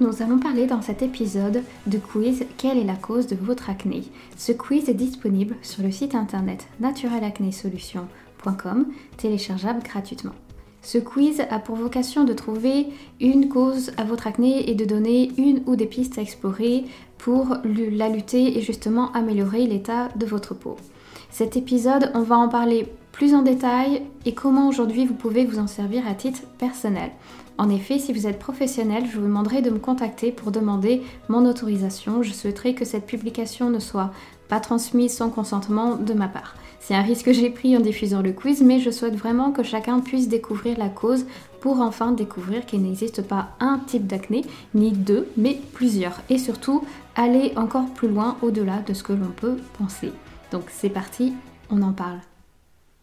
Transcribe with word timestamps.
Nous 0.00 0.22
allons 0.22 0.38
parler 0.38 0.66
dans 0.66 0.80
cet 0.80 1.02
épisode 1.02 1.64
de 1.88 1.98
quiz 1.98 2.44
Quelle 2.56 2.78
est 2.78 2.84
la 2.84 2.94
cause 2.94 3.26
de 3.26 3.34
votre 3.34 3.68
acné? 3.68 4.04
Ce 4.36 4.52
quiz 4.52 4.88
est 4.88 4.94
disponible 4.94 5.56
sur 5.60 5.82
le 5.82 5.90
site 5.90 6.14
internet 6.14 6.68
naturelacnesolutions.com, 6.78 8.86
téléchargeable 9.16 9.82
gratuitement. 9.82 10.36
Ce 10.82 10.98
quiz 10.98 11.42
a 11.50 11.58
pour 11.58 11.74
vocation 11.74 12.22
de 12.22 12.32
trouver 12.32 12.86
une 13.20 13.48
cause 13.48 13.90
à 13.96 14.04
votre 14.04 14.28
acné 14.28 14.70
et 14.70 14.76
de 14.76 14.84
donner 14.84 15.32
une 15.36 15.64
ou 15.66 15.74
des 15.74 15.86
pistes 15.86 16.18
à 16.18 16.22
explorer 16.22 16.84
pour 17.18 17.56
la 17.64 18.08
lutter 18.08 18.56
et 18.56 18.62
justement 18.62 19.10
améliorer 19.14 19.66
l'état 19.66 20.10
de 20.14 20.26
votre 20.26 20.54
peau. 20.54 20.76
Cet 21.30 21.56
épisode, 21.56 22.12
on 22.14 22.22
va 22.22 22.38
en 22.38 22.48
parler 22.48 22.86
plus 23.10 23.34
en 23.34 23.42
détail 23.42 24.02
et 24.24 24.32
comment 24.32 24.68
aujourd'hui 24.68 25.06
vous 25.06 25.14
pouvez 25.14 25.44
vous 25.44 25.58
en 25.58 25.66
servir 25.66 26.06
à 26.06 26.14
titre 26.14 26.42
personnel. 26.56 27.10
En 27.58 27.70
effet, 27.70 27.98
si 27.98 28.12
vous 28.12 28.28
êtes 28.28 28.38
professionnel, 28.38 29.04
je 29.10 29.18
vous 29.18 29.26
demanderai 29.26 29.62
de 29.62 29.70
me 29.70 29.80
contacter 29.80 30.30
pour 30.30 30.52
demander 30.52 31.02
mon 31.28 31.44
autorisation. 31.44 32.22
Je 32.22 32.32
souhaiterais 32.32 32.74
que 32.74 32.84
cette 32.84 33.04
publication 33.04 33.68
ne 33.68 33.80
soit 33.80 34.12
pas 34.48 34.60
transmise 34.60 35.12
sans 35.12 35.28
consentement 35.28 35.96
de 35.96 36.14
ma 36.14 36.28
part. 36.28 36.54
C'est 36.78 36.94
un 36.94 37.02
risque 37.02 37.26
que 37.26 37.32
j'ai 37.32 37.50
pris 37.50 37.76
en 37.76 37.80
diffusant 37.80 38.22
le 38.22 38.32
quiz, 38.32 38.62
mais 38.62 38.78
je 38.78 38.90
souhaite 38.90 39.16
vraiment 39.16 39.50
que 39.50 39.64
chacun 39.64 39.98
puisse 39.98 40.28
découvrir 40.28 40.78
la 40.78 40.88
cause 40.88 41.26
pour 41.60 41.80
enfin 41.80 42.12
découvrir 42.12 42.64
qu'il 42.64 42.80
n'existe 42.82 43.22
pas 43.22 43.48
un 43.58 43.80
type 43.86 44.06
d'acné, 44.06 44.44
ni 44.74 44.92
deux, 44.92 45.28
mais 45.36 45.60
plusieurs. 45.74 46.20
Et 46.30 46.38
surtout, 46.38 46.84
aller 47.16 47.52
encore 47.56 47.90
plus 47.90 48.08
loin 48.08 48.36
au-delà 48.40 48.78
de 48.86 48.94
ce 48.94 49.02
que 49.02 49.12
l'on 49.12 49.32
peut 49.36 49.56
penser. 49.76 50.12
Donc 50.52 50.64
c'est 50.68 50.88
parti, 50.88 51.34
on 51.70 51.82
en 51.82 51.92
parle. 51.92 52.20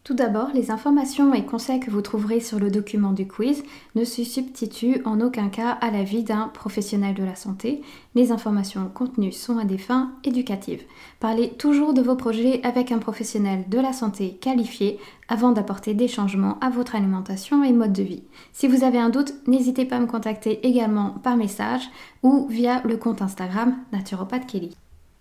Tout 0.06 0.14
d'abord, 0.14 0.50
les 0.54 0.70
informations 0.70 1.34
et 1.34 1.44
conseils 1.44 1.80
que 1.80 1.90
vous 1.90 2.00
trouverez 2.00 2.38
sur 2.38 2.60
le 2.60 2.70
document 2.70 3.10
du 3.10 3.26
quiz 3.26 3.64
ne 3.96 4.04
se 4.04 4.22
substituent 4.22 5.02
en 5.04 5.20
aucun 5.20 5.48
cas 5.48 5.70
à 5.70 5.90
la 5.90 6.04
vie 6.04 6.22
d'un 6.22 6.46
professionnel 6.46 7.12
de 7.16 7.24
la 7.24 7.34
santé. 7.34 7.82
Les 8.14 8.30
informations 8.30 8.88
contenues 8.88 9.32
sont 9.32 9.58
à 9.58 9.64
des 9.64 9.78
fins 9.78 10.12
éducatives. 10.22 10.84
Parlez 11.18 11.48
toujours 11.54 11.92
de 11.92 12.02
vos 12.02 12.14
projets 12.14 12.60
avec 12.62 12.92
un 12.92 12.98
professionnel 12.98 13.64
de 13.68 13.80
la 13.80 13.92
santé 13.92 14.38
qualifié 14.40 15.00
avant 15.26 15.50
d'apporter 15.50 15.92
des 15.92 16.06
changements 16.06 16.56
à 16.60 16.70
votre 16.70 16.94
alimentation 16.94 17.64
et 17.64 17.72
mode 17.72 17.92
de 17.92 18.04
vie. 18.04 18.22
Si 18.52 18.68
vous 18.68 18.84
avez 18.84 18.98
un 18.98 19.08
doute, 19.10 19.34
n'hésitez 19.48 19.86
pas 19.86 19.96
à 19.96 20.00
me 20.00 20.06
contacter 20.06 20.64
également 20.64 21.16
par 21.24 21.36
message 21.36 21.82
ou 22.22 22.46
via 22.48 22.80
le 22.84 22.96
compte 22.96 23.22
Instagram 23.22 23.76
Naturopathe 23.90 24.46
Kelly. 24.46 24.76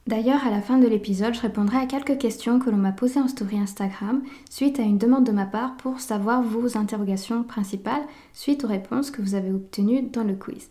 D'ailleurs, 0.07 0.45
à 0.45 0.51
la 0.51 0.61
fin 0.61 0.77
de 0.77 0.87
l'épisode, 0.87 1.33
je 1.33 1.41
répondrai 1.41 1.77
à 1.77 1.87
quelques 1.87 2.19
questions 2.19 2.59
que 2.59 2.69
l'on 2.69 2.77
m'a 2.77 2.91
posées 2.91 3.19
en 3.19 3.27
story 3.27 3.57
Instagram 3.57 4.21
suite 4.51 4.79
à 4.79 4.83
une 4.83 4.99
demande 4.99 5.25
de 5.25 5.31
ma 5.31 5.47
part 5.47 5.77
pour 5.77 5.99
savoir 5.99 6.43
vos 6.43 6.77
interrogations 6.77 7.41
principales 7.41 8.05
suite 8.31 8.63
aux 8.63 8.67
réponses 8.67 9.09
que 9.09 9.23
vous 9.23 9.33
avez 9.33 9.51
obtenues 9.51 10.03
dans 10.03 10.23
le 10.23 10.35
quiz. 10.35 10.69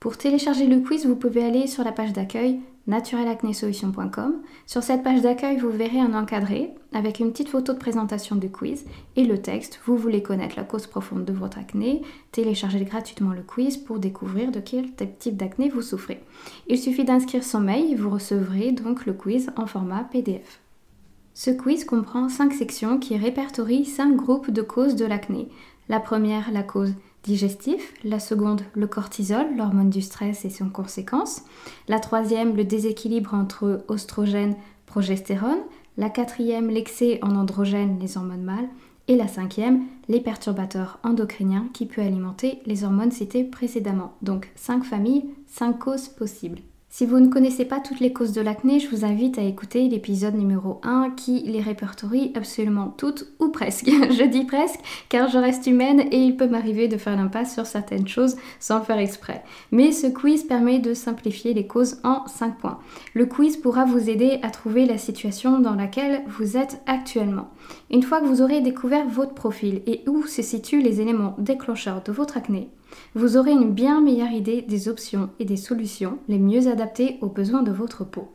Pour 0.00 0.16
télécharger 0.16 0.66
le 0.66 0.80
quiz, 0.80 1.06
vous 1.06 1.14
pouvez 1.14 1.44
aller 1.44 1.68
sur 1.68 1.84
la 1.84 1.92
page 1.92 2.12
d'accueil 2.12 2.58
naturelacnesolution.com. 2.88 4.42
Sur 4.66 4.82
cette 4.82 5.02
page 5.02 5.22
d'accueil, 5.22 5.58
vous 5.58 5.70
verrez 5.70 6.00
un 6.00 6.14
encadré 6.14 6.74
avec 6.92 7.20
une 7.20 7.30
petite 7.30 7.50
photo 7.50 7.74
de 7.74 7.78
présentation 7.78 8.34
du 8.34 8.50
quiz 8.50 8.84
et 9.14 9.24
le 9.24 9.40
texte. 9.40 9.80
Vous 9.84 9.96
voulez 9.96 10.22
connaître 10.22 10.56
la 10.56 10.64
cause 10.64 10.86
profonde 10.86 11.24
de 11.24 11.32
votre 11.32 11.58
acné, 11.58 12.02
téléchargez 12.32 12.84
gratuitement 12.84 13.32
le 13.32 13.42
quiz 13.42 13.76
pour 13.76 13.98
découvrir 13.98 14.50
de 14.50 14.60
quel 14.60 14.92
type 15.18 15.36
d'acné 15.36 15.68
vous 15.68 15.82
souffrez. 15.82 16.22
Il 16.66 16.78
suffit 16.78 17.04
d'inscrire 17.04 17.44
son 17.44 17.60
mail 17.60 17.92
et 17.92 17.94
vous 17.94 18.10
recevrez 18.10 18.72
donc 18.72 19.06
le 19.06 19.12
quiz 19.12 19.50
en 19.56 19.66
format 19.66 20.04
PDF. 20.04 20.60
Ce 21.34 21.50
quiz 21.50 21.84
comprend 21.84 22.28
5 22.28 22.52
sections 22.52 22.98
qui 22.98 23.16
répertorient 23.16 23.84
5 23.84 24.16
groupes 24.16 24.50
de 24.50 24.62
causes 24.62 24.96
de 24.96 25.04
l'acné. 25.04 25.48
La 25.88 26.00
première, 26.00 26.50
la 26.50 26.64
cause 26.64 26.94
la 28.04 28.20
seconde 28.20 28.62
le 28.74 28.86
cortisol, 28.86 29.56
l'hormone 29.56 29.90
du 29.90 30.02
stress 30.02 30.44
et 30.44 30.50
ses 30.50 30.64
conséquences, 30.64 31.42
la 31.88 32.00
troisième 32.00 32.56
le 32.56 32.64
déséquilibre 32.64 33.34
entre 33.34 33.84
oestrogène, 33.88 34.56
progestérone, 34.86 35.60
la 35.96 36.10
quatrième 36.10 36.70
l'excès 36.70 37.18
en 37.22 37.34
androgène, 37.34 37.98
les 38.00 38.16
hormones 38.16 38.44
mâles, 38.44 38.68
et 39.08 39.16
la 39.16 39.26
cinquième 39.26 39.84
les 40.08 40.20
perturbateurs 40.20 40.98
endocriniens 41.02 41.68
qui 41.72 41.86
peuvent 41.86 42.06
alimenter 42.06 42.60
les 42.66 42.84
hormones 42.84 43.10
citées 43.10 43.44
précédemment. 43.44 44.12
Donc 44.22 44.50
cinq 44.54 44.84
familles, 44.84 45.30
cinq 45.46 45.78
causes 45.78 46.08
possibles. 46.08 46.60
Si 46.90 47.04
vous 47.04 47.20
ne 47.20 47.28
connaissez 47.28 47.66
pas 47.66 47.80
toutes 47.80 48.00
les 48.00 48.14
causes 48.14 48.32
de 48.32 48.40
l'acné, 48.40 48.80
je 48.80 48.88
vous 48.88 49.04
invite 49.04 49.38
à 49.38 49.42
écouter 49.42 49.86
l'épisode 49.88 50.34
numéro 50.34 50.80
1 50.82 51.10
qui 51.10 51.40
les 51.40 51.60
répertorie 51.60 52.32
absolument 52.34 52.94
toutes 52.96 53.26
ou 53.40 53.48
presque. 53.48 53.86
je 53.90 54.24
dis 54.24 54.44
presque 54.44 54.80
car 55.10 55.28
je 55.28 55.36
reste 55.36 55.66
humaine 55.66 56.00
et 56.10 56.16
il 56.16 56.36
peut 56.36 56.46
m'arriver 56.46 56.88
de 56.88 56.96
faire 56.96 57.14
l'impasse 57.14 57.52
sur 57.52 57.66
certaines 57.66 58.08
choses 58.08 58.36
sans 58.58 58.80
faire 58.80 58.98
exprès. 58.98 59.44
Mais 59.70 59.92
ce 59.92 60.06
quiz 60.06 60.44
permet 60.44 60.78
de 60.78 60.94
simplifier 60.94 61.52
les 61.52 61.66
causes 61.66 61.98
en 62.04 62.26
5 62.26 62.56
points. 62.56 62.78
Le 63.12 63.26
quiz 63.26 63.58
pourra 63.58 63.84
vous 63.84 64.08
aider 64.08 64.40
à 64.42 64.48
trouver 64.48 64.86
la 64.86 64.96
situation 64.96 65.60
dans 65.60 65.74
laquelle 65.74 66.22
vous 66.26 66.56
êtes 66.56 66.80
actuellement. 66.86 67.50
Une 67.90 68.02
fois 68.02 68.20
que 68.20 68.26
vous 68.26 68.40
aurez 68.40 68.62
découvert 68.62 69.06
votre 69.06 69.34
profil 69.34 69.82
et 69.86 70.02
où 70.08 70.26
se 70.26 70.40
situent 70.40 70.82
les 70.82 71.02
éléments 71.02 71.36
déclencheurs 71.38 72.02
de 72.02 72.12
votre 72.12 72.38
acné, 72.38 72.70
vous 73.14 73.36
aurez 73.36 73.52
une 73.52 73.72
bien 73.72 74.00
meilleure 74.00 74.32
idée 74.32 74.62
des 74.62 74.88
options 74.88 75.30
et 75.38 75.44
des 75.44 75.56
solutions 75.56 76.18
les 76.28 76.38
mieux 76.38 76.68
adaptées 76.68 77.18
aux 77.20 77.28
besoins 77.28 77.62
de 77.62 77.72
votre 77.72 78.04
peau. 78.04 78.32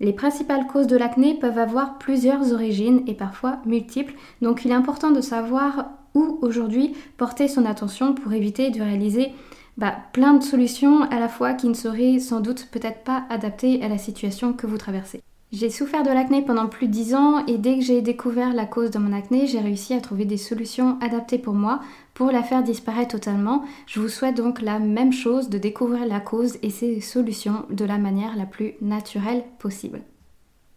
Les 0.00 0.12
principales 0.12 0.66
causes 0.66 0.86
de 0.86 0.96
l'acné 0.96 1.34
peuvent 1.34 1.58
avoir 1.58 1.98
plusieurs 1.98 2.52
origines 2.52 3.02
et 3.06 3.14
parfois 3.14 3.58
multiples, 3.66 4.14
donc 4.42 4.64
il 4.64 4.70
est 4.70 4.74
important 4.74 5.10
de 5.10 5.20
savoir 5.20 5.86
où 6.14 6.38
aujourd'hui 6.40 6.94
porter 7.16 7.48
son 7.48 7.64
attention 7.64 8.14
pour 8.14 8.32
éviter 8.32 8.70
de 8.70 8.80
réaliser 8.80 9.32
bah, 9.76 9.94
plein 10.12 10.34
de 10.34 10.42
solutions 10.42 11.02
à 11.02 11.18
la 11.18 11.28
fois 11.28 11.54
qui 11.54 11.68
ne 11.68 11.74
seraient 11.74 12.18
sans 12.18 12.40
doute 12.40 12.68
peut-être 12.70 13.04
pas 13.04 13.24
adaptées 13.30 13.82
à 13.82 13.88
la 13.88 13.98
situation 13.98 14.52
que 14.52 14.66
vous 14.66 14.78
traversez. 14.78 15.22
J'ai 15.50 15.70
souffert 15.70 16.02
de 16.02 16.10
l'acné 16.10 16.42
pendant 16.42 16.66
plus 16.66 16.88
de 16.88 16.92
10 16.92 17.14
ans 17.14 17.46
et 17.46 17.56
dès 17.56 17.78
que 17.78 17.84
j'ai 17.84 18.02
découvert 18.02 18.52
la 18.52 18.66
cause 18.66 18.90
de 18.90 18.98
mon 18.98 19.14
acné, 19.14 19.46
j'ai 19.46 19.60
réussi 19.60 19.94
à 19.94 20.00
trouver 20.00 20.26
des 20.26 20.36
solutions 20.36 20.98
adaptées 21.00 21.38
pour 21.38 21.54
moi 21.54 21.80
pour 22.18 22.32
la 22.32 22.42
faire 22.42 22.64
disparaître 22.64 23.12
totalement. 23.12 23.62
Je 23.86 24.00
vous 24.00 24.08
souhaite 24.08 24.36
donc 24.36 24.60
la 24.60 24.80
même 24.80 25.12
chose, 25.12 25.48
de 25.48 25.56
découvrir 25.56 26.04
la 26.04 26.18
cause 26.18 26.58
et 26.62 26.70
ses 26.70 27.00
solutions 27.00 27.64
de 27.70 27.84
la 27.84 27.96
manière 27.96 28.36
la 28.36 28.44
plus 28.44 28.74
naturelle 28.82 29.44
possible. 29.60 30.00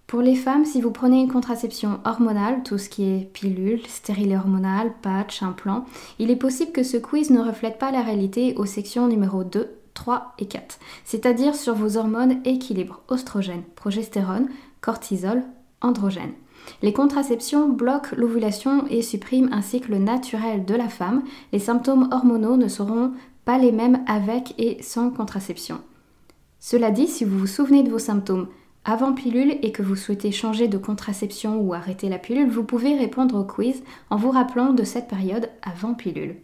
Pour 0.05 0.21
les 0.21 0.35
femmes, 0.35 0.65
si 0.65 0.81
vous 0.81 0.91
prenez 0.91 1.19
une 1.19 1.31
contraception 1.31 1.99
hormonale, 2.05 2.61
tout 2.61 2.77
ce 2.77 2.89
qui 2.89 3.09
est 3.09 3.33
pilule, 3.33 3.81
stérile 3.87 4.35
hormonale, 4.35 4.93
patch, 5.01 5.41
implant, 5.41 5.85
il 6.19 6.29
est 6.29 6.35
possible 6.35 6.73
que 6.73 6.83
ce 6.83 6.97
quiz 6.97 7.31
ne 7.31 7.41
reflète 7.41 7.79
pas 7.79 7.91
la 7.91 8.03
réalité 8.03 8.53
aux 8.57 8.67
sections 8.67 9.07
numéro 9.07 9.43
2 9.43 9.67
3 9.95 10.35
et 10.37 10.45
4, 10.45 10.77
c'est-à-dire 11.05 11.55
sur 11.55 11.73
vos 11.73 11.97
hormones 11.97 12.39
équilibre 12.45 13.01
oestrogène, 13.09 13.63
progestérone, 13.75 14.47
cortisol, 14.79 15.41
androgène. 15.81 16.33
Les 16.81 16.93
contraceptions 16.93 17.69
bloquent 17.69 18.15
l'ovulation 18.15 18.85
et 18.89 19.01
suppriment 19.01 19.51
un 19.51 19.61
cycle 19.61 19.95
naturel 19.97 20.65
de 20.65 20.75
la 20.75 20.89
femme. 20.89 21.23
Les 21.53 21.59
symptômes 21.59 22.09
hormonaux 22.11 22.57
ne 22.57 22.67
seront 22.67 23.11
pas 23.45 23.57
les 23.57 23.71
mêmes 23.71 24.03
avec 24.07 24.53
et 24.57 24.81
sans 24.81 25.11
contraception. 25.11 25.79
Cela 26.59 26.91
dit, 26.91 27.07
si 27.07 27.25
vous 27.25 27.37
vous 27.37 27.47
souvenez 27.47 27.83
de 27.83 27.89
vos 27.89 27.99
symptômes 27.99 28.47
avant 28.83 29.13
pilule 29.13 29.57
et 29.61 29.71
que 29.71 29.83
vous 29.83 29.95
souhaitez 29.95 30.31
changer 30.31 30.67
de 30.67 30.77
contraception 30.77 31.59
ou 31.61 31.73
arrêter 31.73 32.09
la 32.09 32.17
pilule, 32.17 32.49
vous 32.49 32.63
pouvez 32.63 32.95
répondre 32.95 33.39
au 33.39 33.43
quiz 33.43 33.83
en 34.09 34.15
vous 34.15 34.31
rappelant 34.31 34.73
de 34.73 34.83
cette 34.83 35.07
période 35.07 35.49
avant 35.61 35.93
pilule. 35.93 36.37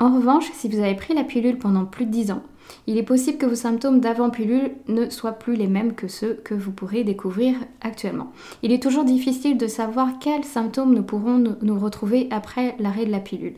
En 0.00 0.14
revanche, 0.14 0.50
si 0.52 0.68
vous 0.68 0.80
avez 0.80 0.96
pris 0.96 1.14
la 1.14 1.22
pilule 1.22 1.58
pendant 1.58 1.84
plus 1.84 2.06
de 2.06 2.10
10 2.10 2.32
ans, 2.32 2.42
il 2.86 2.98
est 2.98 3.02
possible 3.02 3.38
que 3.38 3.46
vos 3.46 3.54
symptômes 3.54 4.00
d'avant-pilule 4.00 4.72
ne 4.88 5.08
soient 5.10 5.32
plus 5.32 5.56
les 5.56 5.66
mêmes 5.66 5.94
que 5.94 6.08
ceux 6.08 6.34
que 6.44 6.54
vous 6.54 6.72
pourrez 6.72 7.04
découvrir 7.04 7.56
actuellement. 7.80 8.32
Il 8.62 8.72
est 8.72 8.82
toujours 8.82 9.04
difficile 9.04 9.56
de 9.56 9.66
savoir 9.66 10.18
quels 10.18 10.44
symptômes 10.44 10.94
nous 10.94 11.02
pourrons 11.02 11.56
nous 11.60 11.78
retrouver 11.78 12.28
après 12.30 12.76
l'arrêt 12.78 13.06
de 13.06 13.10
la 13.10 13.20
pilule. 13.20 13.56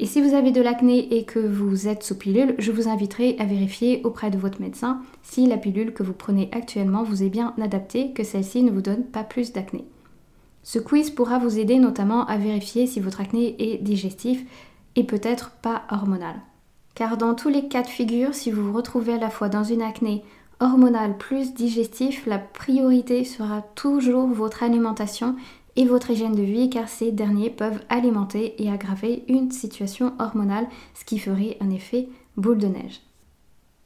Et 0.00 0.06
si 0.06 0.20
vous 0.20 0.34
avez 0.34 0.52
de 0.52 0.60
l'acné 0.60 1.16
et 1.16 1.24
que 1.24 1.40
vous 1.40 1.88
êtes 1.88 2.04
sous 2.04 2.16
pilule, 2.16 2.54
je 2.58 2.70
vous 2.70 2.88
inviterai 2.88 3.34
à 3.40 3.44
vérifier 3.44 4.00
auprès 4.04 4.30
de 4.30 4.38
votre 4.38 4.60
médecin 4.60 5.00
si 5.22 5.46
la 5.46 5.56
pilule 5.56 5.92
que 5.92 6.04
vous 6.04 6.12
prenez 6.12 6.48
actuellement 6.52 7.02
vous 7.02 7.24
est 7.24 7.28
bien 7.28 7.52
adaptée, 7.60 8.12
que 8.12 8.22
celle-ci 8.22 8.62
ne 8.62 8.70
vous 8.70 8.80
donne 8.80 9.02
pas 9.02 9.24
plus 9.24 9.52
d'acné. 9.52 9.84
Ce 10.62 10.78
quiz 10.78 11.10
pourra 11.10 11.38
vous 11.38 11.58
aider 11.58 11.78
notamment 11.78 12.26
à 12.26 12.36
vérifier 12.36 12.86
si 12.86 13.00
votre 13.00 13.20
acné 13.20 13.56
est 13.58 13.78
digestif 13.78 14.44
et 14.94 15.02
peut-être 15.02 15.50
pas 15.62 15.82
hormonal. 15.90 16.36
Car 16.98 17.16
dans 17.16 17.36
tous 17.36 17.48
les 17.48 17.68
cas 17.68 17.82
de 17.82 17.86
figure, 17.86 18.34
si 18.34 18.50
vous 18.50 18.64
vous 18.64 18.72
retrouvez 18.72 19.12
à 19.12 19.18
la 19.18 19.30
fois 19.30 19.48
dans 19.48 19.62
une 19.62 19.82
acné 19.82 20.24
hormonal 20.58 21.16
plus 21.16 21.54
digestif, 21.54 22.26
la 22.26 22.40
priorité 22.40 23.22
sera 23.22 23.62
toujours 23.76 24.26
votre 24.26 24.64
alimentation 24.64 25.36
et 25.76 25.84
votre 25.84 26.10
hygiène 26.10 26.34
de 26.34 26.42
vie 26.42 26.70
car 26.70 26.88
ces 26.88 27.12
derniers 27.12 27.50
peuvent 27.50 27.80
alimenter 27.88 28.60
et 28.60 28.68
aggraver 28.68 29.22
une 29.28 29.52
situation 29.52 30.12
hormonale, 30.18 30.66
ce 30.94 31.04
qui 31.04 31.20
ferait 31.20 31.56
un 31.60 31.70
effet 31.70 32.08
boule 32.36 32.58
de 32.58 32.66
neige. 32.66 33.00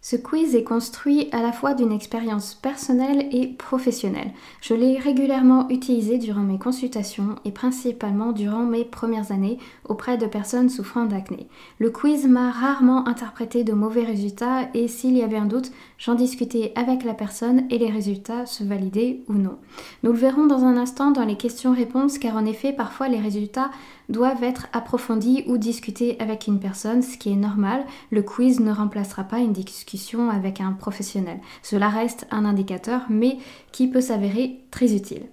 Ce 0.04 0.16
quiz 0.16 0.56
est 0.56 0.64
construit 0.64 1.28
à 1.30 1.42
la 1.42 1.52
fois 1.52 1.74
d'une 1.74 1.92
expérience 1.92 2.54
personnelle 2.54 3.28
et 3.30 3.46
professionnelle. 3.46 4.32
Je 4.60 4.74
l'ai 4.74 4.98
régulièrement 4.98 5.68
utilisé 5.68 6.18
durant 6.18 6.40
mes 6.40 6.58
consultations 6.58 7.36
et 7.44 7.52
principalement 7.52 8.32
durant 8.32 8.64
mes 8.64 8.84
premières 8.84 9.30
années 9.30 9.58
auprès 9.88 10.18
de 10.18 10.26
personnes 10.26 10.70
souffrant 10.70 11.04
d'acné. 11.04 11.46
Le 11.78 11.90
quiz 11.90 12.26
m'a 12.26 12.50
rarement 12.50 13.06
interprété 13.06 13.62
de 13.62 13.74
mauvais 13.74 14.02
résultats 14.02 14.68
et 14.74 14.88
s'il 14.88 15.16
y 15.16 15.22
avait 15.22 15.36
un 15.36 15.46
doute, 15.46 15.70
j'en 15.98 16.16
discutais 16.16 16.72
avec 16.74 17.04
la 17.04 17.14
personne 17.14 17.68
et 17.70 17.78
les 17.78 17.90
résultats 17.90 18.44
se 18.44 18.64
validaient 18.64 19.22
ou 19.28 19.34
non. 19.34 19.58
Nous 20.02 20.10
le 20.10 20.18
verrons 20.18 20.46
dans 20.46 20.64
un 20.64 20.78
instant 20.78 21.12
dans 21.12 21.24
les 21.24 21.36
questions-réponses 21.36 22.18
car 22.18 22.36
en 22.36 22.44
effet 22.44 22.72
parfois 22.72 23.06
les 23.06 23.20
résultats 23.20 23.70
doivent 24.08 24.42
être 24.42 24.66
approfondis 24.72 25.44
ou 25.46 25.58
discutés 25.58 26.16
avec 26.18 26.48
une 26.48 26.58
personne, 26.58 27.02
ce 27.02 27.16
qui 27.16 27.30
est 27.32 27.36
normal. 27.36 27.86
Le 28.10 28.22
quiz 28.22 28.58
ne 28.58 28.72
remplacera 28.72 29.22
pas 29.22 29.38
une 29.38 29.52
discussion 29.52 29.91
avec 30.30 30.60
un 30.60 30.72
professionnel. 30.72 31.40
Cela 31.62 31.88
reste 31.88 32.26
un 32.30 32.44
indicateur, 32.44 33.02
mais 33.08 33.38
qui 33.72 33.88
peut 33.88 34.00
s'avérer 34.00 34.60
très 34.70 34.94
utile. 34.94 35.26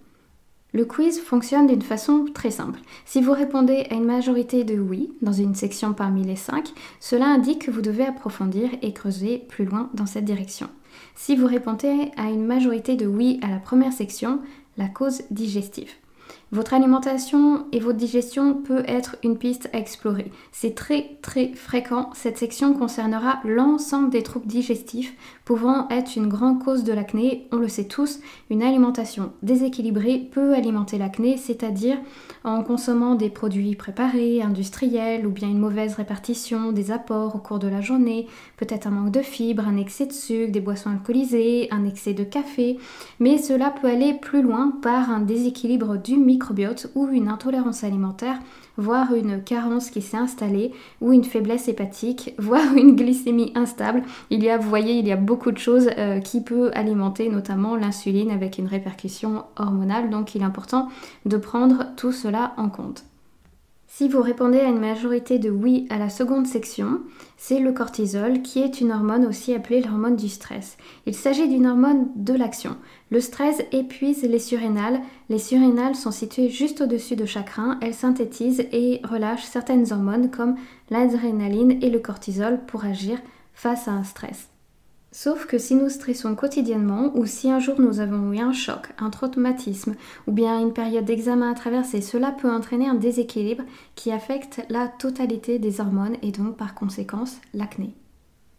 Le 0.71 0.85
quiz 0.85 1.19
fonctionne 1.19 1.65
d'une 1.65 1.81
façon 1.81 2.25
très 2.31 2.51
simple. 2.51 2.79
Si 3.06 3.21
vous 3.21 3.31
répondez 3.31 3.88
à 3.89 3.95
une 3.95 4.06
majorité 4.06 4.63
de 4.63 4.77
oui 4.77 5.11
dans 5.23 5.33
une 5.33 5.56
section 5.56 5.94
parmi 5.94 6.23
les 6.23 6.35
cinq, 6.35 6.69
cela 7.00 7.25
indique 7.25 7.65
que 7.65 7.71
vous 7.71 7.81
devez 7.81 8.06
approfondir 8.06 8.69
et 8.83 8.94
creuser 8.94 9.39
plus 9.50 9.65
loin 9.65 9.89
dans 9.95 10.06
cette 10.06 10.25
direction. 10.25 10.69
Si 11.15 11.35
vous 11.35 11.47
répondez 11.47 12.11
à 12.17 12.29
une 12.29 12.45
majorité 12.45 12.95
de 12.95 13.07
oui 13.07 13.39
à 13.41 13.50
la 13.50 13.57
première 13.57 13.94
section, 13.94 14.41
la 14.77 14.88
cause 14.88 15.23
digestive. 15.31 15.91
Votre 16.51 16.74
alimentation 16.74 17.68
et 17.72 17.80
votre 17.80 18.00
digestion 18.00 18.56
peut 18.56 18.84
être 18.88 19.18
une 19.24 19.38
piste 19.38 19.69
à 19.72 19.78
explorer. 19.78 20.31
C'est 20.51 20.74
très 20.74 21.18
très 21.22 21.54
fréquent. 21.54 22.10
Cette 22.16 22.40
section 22.40 22.74
concernera 22.74 23.40
l'ensemble 23.46 24.10
des 24.10 24.24
troubles 24.24 24.48
digestifs 24.48 25.13
pouvant 25.46 25.88
être 25.90 26.16
une 26.16 26.28
grande 26.28 26.63
cause 26.63 26.84
de 26.84 26.92
l'acné. 26.92 27.48
On 27.51 27.57
le 27.57 27.68
sait 27.68 27.84
tous, 27.84 28.19
une 28.50 28.63
alimentation 28.63 29.31
déséquilibrée 29.44 30.28
peut 30.31 30.56
alimenter 30.56 30.98
l'acné, 30.98 31.38
c'est-à-dire 31.38 32.00
en 32.44 32.63
consommant 32.63 33.15
des 33.15 33.30
produits 33.30 33.75
préparés, 33.75 34.41
industriels 34.41 35.27
ou 35.27 35.31
bien 35.31 35.50
une 35.50 35.59
mauvaise 35.59 35.95
répartition 35.95 36.71
des 36.71 36.91
apports 36.91 37.36
au 37.36 37.39
cours 37.39 37.59
de 37.59 37.68
la 37.68 37.81
journée, 37.81 38.27
peut-être 38.57 38.88
un 38.88 38.91
manque 38.91 39.12
de 39.12 39.21
fibres, 39.21 39.68
un 39.68 39.77
excès 39.77 40.06
de 40.06 40.13
sucre, 40.13 40.51
des 40.51 40.62
boissons 40.62 40.89
alcoolisées, 40.89 41.68
un 41.71 41.86
excès 41.86 42.13
de 42.13 42.24
café, 42.24 42.77
mais 43.19 43.38
cela 43.38 43.69
peut 43.69 43.88
aller 43.88 44.13
plus 44.13 44.41
loin 44.41 44.74
par 44.81 45.09
un 45.09 45.19
déséquilibre 45.19 45.97
du 45.97 46.18
micro 46.18 46.39
microbiote 46.39 46.89
ou 46.95 47.07
une 47.09 47.27
intolérance 47.27 47.83
alimentaire, 47.83 48.39
voire 48.80 49.14
une 49.14 49.44
carence 49.44 49.92
qui 49.92 50.02
s'est 50.02 50.18
installée 50.18 50.72
ou 51.02 51.14
une 51.14 51.24
faiblesse 51.24 51.68
hépatique, 51.68 52.34
voire 52.40 52.74
une 52.76 52.96
glycémie 52.96 53.52
instable. 53.56 54.04
Il 54.30 54.44
y 54.44 54.50
a, 54.50 54.58
vous 54.58 54.70
voyez, 54.70 54.94
il 54.94 55.08
y 55.08 55.12
a 55.12 55.18
beaucoup 55.18 55.52
de 55.52 55.58
choses 55.58 55.90
euh, 55.98 56.20
qui 56.20 56.42
peuvent 56.42 56.72
alimenter 56.74 57.30
notamment 57.30 57.76
l'insuline 57.76 58.31
avec 58.31 58.58
une 58.58 58.68
répercussion 58.68 59.44
hormonale, 59.58 60.10
donc 60.10 60.36
il 60.36 60.42
est 60.42 60.46
important 60.46 60.90
de 61.26 61.38
prendre 61.38 61.86
tout 61.96 62.12
cela 62.12 62.54
en 62.58 62.70
compte. 62.70 63.04
Si 64.00 64.07
vous 64.07 64.22
répondez 64.22 64.62
à 64.62 64.69
une 64.69 64.80
majorité 64.80 65.40
de 65.40 65.50
oui 65.50 65.86
à 65.90 65.98
la 65.98 66.07
seconde 66.07 66.48
section, 66.48 67.01
c'est 67.36 67.60
le 67.60 67.74
cortisol 67.74 68.42
qui 68.42 68.62
est 68.62 68.80
une 68.80 68.94
hormone 68.94 69.25
aussi 69.25 69.54
appelée 69.54 69.81
l'hormone 69.81 70.16
du 70.16 70.30
stress. 70.30 70.78
Il 71.06 71.13
s'agit 71.13 71.50
d'une 71.50 71.68
hormone 71.68 72.07
de 72.16 72.34
l'action. 72.34 72.78
Le 73.12 73.19
stress 73.19 73.62
épuise 73.74 74.24
les 74.24 74.40
surrénales. 74.40 75.01
Les 75.28 75.38
surrénales 75.38 75.96
sont 75.96 76.12
situées 76.12 76.48
juste 76.48 76.80
au-dessus 76.80 77.18
de 77.18 77.25
chaque 77.25 77.50
rein. 77.50 77.78
Elles 77.81 77.94
synthétisent 77.94 78.66
et 78.72 79.01
relâchent 79.04 79.44
certaines 79.44 79.92
hormones 79.92 80.31
comme 80.31 80.56
l'adrénaline 80.90 81.84
et 81.84 81.90
le 81.90 82.00
cortisol 82.00 82.62
pour 82.68 82.86
agir 82.86 83.19
face 83.54 83.90
à 83.90 83.92
un 83.92 84.06
stress. 84.06 84.48
Sauf 85.11 85.47
que 85.47 85.57
si 85.57 85.73
nous 85.73 85.89
stressons 85.89 86.35
quotidiennement 86.35 87.11
ou 87.15 87.25
si 87.25 87.50
un 87.50 87.59
jour 87.59 87.81
nous 87.81 88.00
avons 88.00 88.31
eu 88.31 88.39
un 88.39 88.53
choc, 88.53 88.89
un 89.00 89.09
traumatisme 89.09 89.95
ou 90.27 90.31
bien 90.31 90.59
une 90.59 90.73
période 90.73 91.06
d'examen 91.06 91.50
à 91.50 91.56
traverser, 91.56 92.01
cela 92.01 92.31
peut 92.31 92.51
entraîner 92.51 92.88
un 92.88 92.94
déséquilibre 92.94 93.63
qui 93.95 94.11
affecte 94.11 94.61
la 94.69 94.88
totalité 94.88 95.57
des 95.57 95.81
hormones 95.81 96.17
et 96.21 96.31
donc 96.31 96.57
par 96.57 96.75
conséquence 96.75 97.38
l'acné. 97.56 97.95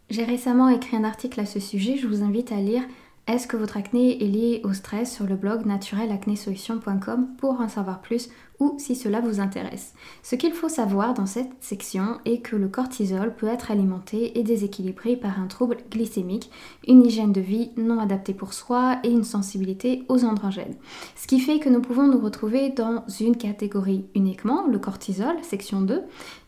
J'ai 0.09 0.25
récemment 0.25 0.67
écrit 0.67 0.97
un 0.97 1.05
article 1.05 1.39
à 1.39 1.45
ce 1.45 1.61
sujet, 1.61 1.95
je 1.95 2.07
vous 2.07 2.21
invite 2.21 2.51
à 2.51 2.57
lire 2.57 2.83
est-ce 3.27 3.47
que 3.47 3.55
votre 3.55 3.77
acné 3.77 4.21
est 4.21 4.27
lié 4.27 4.61
au 4.65 4.73
stress 4.73 5.13
sur 5.13 5.25
le 5.25 5.35
blog 5.35 5.65
naturelacnesolution.com 5.65 7.27
pour 7.37 7.61
en 7.61 7.69
savoir 7.69 8.01
plus 8.01 8.29
ou 8.61 8.75
si 8.77 8.95
cela 8.95 9.21
vous 9.21 9.39
intéresse. 9.39 9.95
Ce 10.21 10.35
qu'il 10.35 10.53
faut 10.53 10.69
savoir 10.69 11.15
dans 11.15 11.25
cette 11.25 11.51
section 11.61 12.19
est 12.25 12.37
que 12.37 12.55
le 12.55 12.67
cortisol 12.67 13.33
peut 13.35 13.47
être 13.47 13.71
alimenté 13.71 14.37
et 14.37 14.43
déséquilibré 14.43 15.15
par 15.15 15.39
un 15.39 15.47
trouble 15.47 15.77
glycémique, 15.89 16.51
une 16.87 17.03
hygiène 17.03 17.33
de 17.33 17.41
vie 17.41 17.71
non 17.75 17.99
adaptée 17.99 18.35
pour 18.35 18.53
soi 18.53 18.99
et 19.03 19.09
une 19.09 19.23
sensibilité 19.23 20.03
aux 20.09 20.23
androgènes. 20.23 20.75
Ce 21.15 21.25
qui 21.25 21.39
fait 21.39 21.57
que 21.57 21.69
nous 21.69 21.81
pouvons 21.81 22.07
nous 22.07 22.19
retrouver 22.19 22.69
dans 22.69 23.03
une 23.19 23.35
catégorie 23.35 24.05
uniquement, 24.13 24.67
le 24.67 24.77
cortisol, 24.77 25.35
section 25.41 25.81
2, 25.81 26.03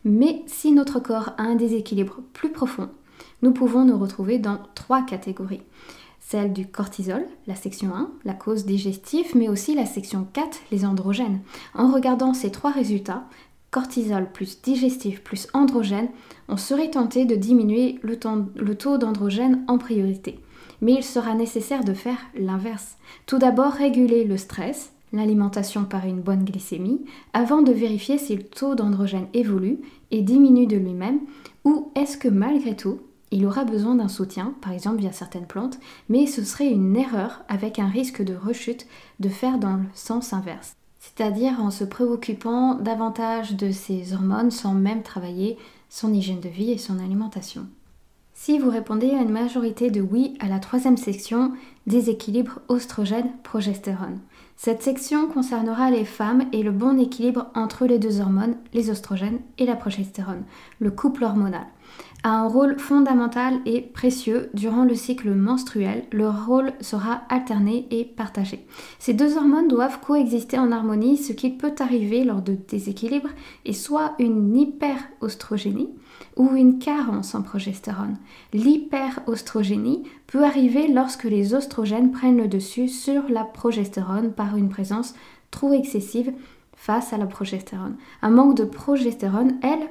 mais 0.05 0.43
si 0.45 0.71
notre 0.71 0.99
corps 0.99 1.33
a 1.39 1.43
un 1.43 1.55
déséquilibre 1.55 2.19
plus 2.33 2.51
profond, 2.51 2.89
nous 3.41 3.53
pouvons 3.53 3.85
nous 3.85 3.97
retrouver 3.97 4.37
dans 4.37 4.59
trois 4.75 5.01
catégories 5.01 5.63
celle 6.33 6.51
du 6.51 6.65
cortisol, 6.65 7.27
la 7.45 7.53
section 7.53 7.93
1, 7.93 8.09
la 8.25 8.33
cause 8.33 8.65
digestive, 8.65 9.35
mais 9.35 9.49
aussi 9.49 9.75
la 9.75 9.85
section 9.85 10.25
4, 10.33 10.61
les 10.71 10.83
androgènes. 10.83 11.41
En 11.75 11.93
regardant 11.93 12.33
ces 12.33 12.49
trois 12.49 12.71
résultats, 12.71 13.25
cortisol 13.69 14.31
plus 14.31 14.59
digestif 14.63 15.21
plus 15.21 15.47
androgène, 15.53 16.07
on 16.49 16.57
serait 16.57 16.89
tenté 16.89 17.25
de 17.25 17.35
diminuer 17.35 17.99
le, 18.01 18.17
le 18.55 18.75
taux 18.75 18.97
d'androgène 18.97 19.63
en 19.67 19.77
priorité. 19.77 20.39
Mais 20.81 20.93
il 20.93 21.03
sera 21.03 21.35
nécessaire 21.35 21.83
de 21.83 21.93
faire 21.93 22.17
l'inverse. 22.35 22.97
Tout 23.27 23.37
d'abord, 23.37 23.73
réguler 23.73 24.23
le 24.23 24.37
stress, 24.37 24.91
l'alimentation 25.11 25.85
par 25.85 26.07
une 26.07 26.21
bonne 26.21 26.45
glycémie, 26.45 27.05
avant 27.33 27.61
de 27.61 27.71
vérifier 27.71 28.17
si 28.17 28.35
le 28.35 28.41
taux 28.41 28.73
d'androgène 28.73 29.27
évolue 29.35 29.81
et 30.09 30.23
diminue 30.23 30.65
de 30.65 30.77
lui-même, 30.77 31.19
ou 31.63 31.91
est-ce 31.93 32.17
que 32.17 32.27
malgré 32.27 32.75
tout, 32.75 33.01
il 33.33 33.47
aura 33.47 33.65
besoin 33.65 33.95
d'un 33.95 34.07
soutien, 34.07 34.53
par 34.61 34.73
exemple 34.73 34.99
via 34.99 35.11
certaines 35.11 35.47
plantes, 35.47 35.79
mais 36.07 36.27
ce 36.27 36.43
serait 36.43 36.69
une 36.69 36.95
erreur 36.95 37.41
avec 37.47 37.79
un 37.79 37.87
risque 37.87 38.23
de 38.23 38.35
rechute 38.35 38.85
de 39.19 39.27
faire 39.27 39.57
dans 39.57 39.77
le 39.77 39.85
sens 39.95 40.33
inverse. 40.33 40.75
C'est-à-dire 40.99 41.59
en 41.59 41.71
se 41.71 41.83
préoccupant 41.83 42.75
davantage 42.75 43.55
de 43.55 43.71
ses 43.71 44.13
hormones 44.13 44.51
sans 44.51 44.75
même 44.75 45.01
travailler 45.01 45.57
son 45.89 46.13
hygiène 46.13 46.41
de 46.41 46.49
vie 46.49 46.71
et 46.71 46.77
son 46.77 46.99
alimentation. 46.99 47.65
Si 48.35 48.59
vous 48.59 48.69
répondez 48.69 49.09
à 49.09 49.21
une 49.21 49.31
majorité 49.31 49.89
de 49.89 50.01
oui 50.01 50.35
à 50.39 50.47
la 50.47 50.59
troisième 50.59 50.97
section, 50.97 51.53
déséquilibre 51.87 52.59
oestrogène-progestérone. 52.67 54.19
Cette 54.57 54.83
section 54.83 55.27
concernera 55.27 55.89
les 55.89 56.05
femmes 56.05 56.45
et 56.51 56.61
le 56.61 56.71
bon 56.71 56.99
équilibre 56.99 57.47
entre 57.55 57.85
les 57.85 57.99
deux 57.99 58.21
hormones, 58.21 58.57
les 58.73 58.91
oestrogènes 58.91 59.39
et 59.57 59.65
la 59.65 59.75
progestérone, 59.75 60.43
le 60.79 60.91
couple 60.91 61.23
hormonal 61.23 61.65
a 62.23 62.29
un 62.29 62.47
rôle 62.47 62.79
fondamental 62.79 63.59
et 63.65 63.81
précieux 63.81 64.49
durant 64.53 64.85
le 64.85 64.95
cycle 64.95 65.31
menstruel. 65.31 66.05
Leur 66.11 66.45
rôle 66.45 66.71
sera 66.79 67.23
alterné 67.29 67.85
et 67.91 68.05
partagé. 68.05 68.65
Ces 68.97 69.13
deux 69.13 69.37
hormones 69.37 69.67
doivent 69.67 69.99
coexister 69.99 70.57
en 70.57 70.71
harmonie. 70.71 71.17
Ce 71.17 71.33
qui 71.33 71.49
peut 71.49 71.75
arriver 71.79 72.23
lors 72.23 72.41
de 72.41 72.55
déséquilibre 72.67 73.29
est 73.65 73.73
soit 73.73 74.15
une 74.19 74.55
hyperostrogénie 74.55 75.89
ou 76.37 76.55
une 76.55 76.79
carence 76.79 77.35
en 77.35 77.41
progestérone. 77.41 78.17
L'hyperostrogénie 78.53 80.03
peut 80.27 80.43
arriver 80.43 80.87
lorsque 80.87 81.25
les 81.25 81.53
oestrogènes 81.53 82.11
prennent 82.11 82.37
le 82.37 82.47
dessus 82.47 82.87
sur 82.87 83.23
la 83.29 83.43
progestérone 83.43 84.31
par 84.31 84.55
une 84.55 84.69
présence 84.69 85.13
trop 85.51 85.73
excessive 85.73 86.31
face 86.75 87.13
à 87.13 87.17
la 87.17 87.27
progestérone. 87.27 87.97
Un 88.21 88.29
manque 88.29 88.57
de 88.57 88.65
progestérone, 88.65 89.59
elle, 89.61 89.87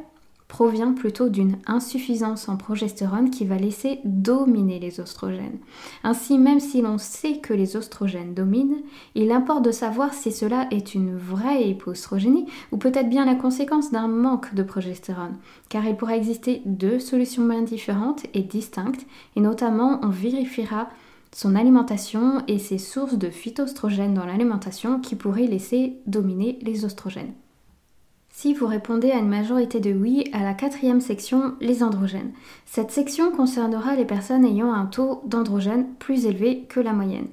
provient 0.53 0.93
plutôt 0.93 1.31
d'une 1.31 1.57
insuffisance 1.67 2.47
en 2.47 2.59
progestérone 2.59 3.31
qui 3.31 3.47
va 3.47 3.57
laisser 3.57 4.01
dominer 4.05 4.79
les 4.81 5.01
oestrogènes. 5.01 5.57
Ainsi, 6.05 6.37
même 6.37 6.61
si 6.61 6.83
l'on 6.83 6.99
sait 6.99 7.39
que 7.39 7.55
les 7.55 7.75
oestrogènes 7.75 8.35
dominent, 8.35 8.83
il 9.15 9.33
importe 9.33 9.65
de 9.65 9.71
savoir 9.71 10.13
si 10.13 10.31
cela 10.31 10.67
est 10.71 10.95
une 10.95 11.17
vraie 11.17 11.71
hypoestrogénie 11.71 12.45
ou 12.71 12.77
peut-être 12.77 13.09
bien 13.09 13.25
la 13.25 13.35
conséquence 13.35 13.93
d'un 13.93 14.09
manque 14.09 14.55
de 14.55 14.63
progestérone, 14.63 15.39
car 15.71 15.87
il 15.87 15.97
pourra 15.97 16.19
exister 16.19 16.61
deux 16.67 16.99
solutions 16.99 17.47
bien 17.47 17.63
différentes 17.63 18.27
et 18.35 18.43
distinctes, 18.43 19.07
et 19.37 19.41
notamment 19.41 20.01
on 20.03 20.11
vérifiera 20.11 20.91
son 21.35 21.57
alimentation 21.57 22.43
et 22.47 22.59
ses 22.59 22.77
sources 22.77 23.17
de 23.17 23.31
phytoestrogènes 23.31 24.13
dans 24.13 24.27
l'alimentation 24.27 25.01
qui 25.01 25.17
pourraient 25.17 25.47
laisser 25.47 25.97
dominer 26.07 26.59
les 26.61 26.85
oestrogènes. 26.85 27.33
Si 28.43 28.55
vous 28.55 28.67
répondez 28.67 29.13
à 29.13 29.21
une 29.21 29.29
majorité 29.29 29.79
de 29.79 29.93
oui 29.93 30.29
à 30.33 30.43
la 30.43 30.53
quatrième 30.53 31.01
section, 31.01 31.55
les 31.61 31.85
androgènes. 31.85 32.33
Cette 32.67 32.91
section 32.91 33.31
concernera 33.31 33.95
les 33.95 34.05
personnes 34.05 34.45
ayant 34.45 34.73
un 34.73 34.87
taux 34.87 35.23
d'androgène 35.27 35.87
plus 36.01 36.27
élevé 36.27 36.65
que 36.69 36.81
la 36.81 36.93
moyenne 36.93 37.29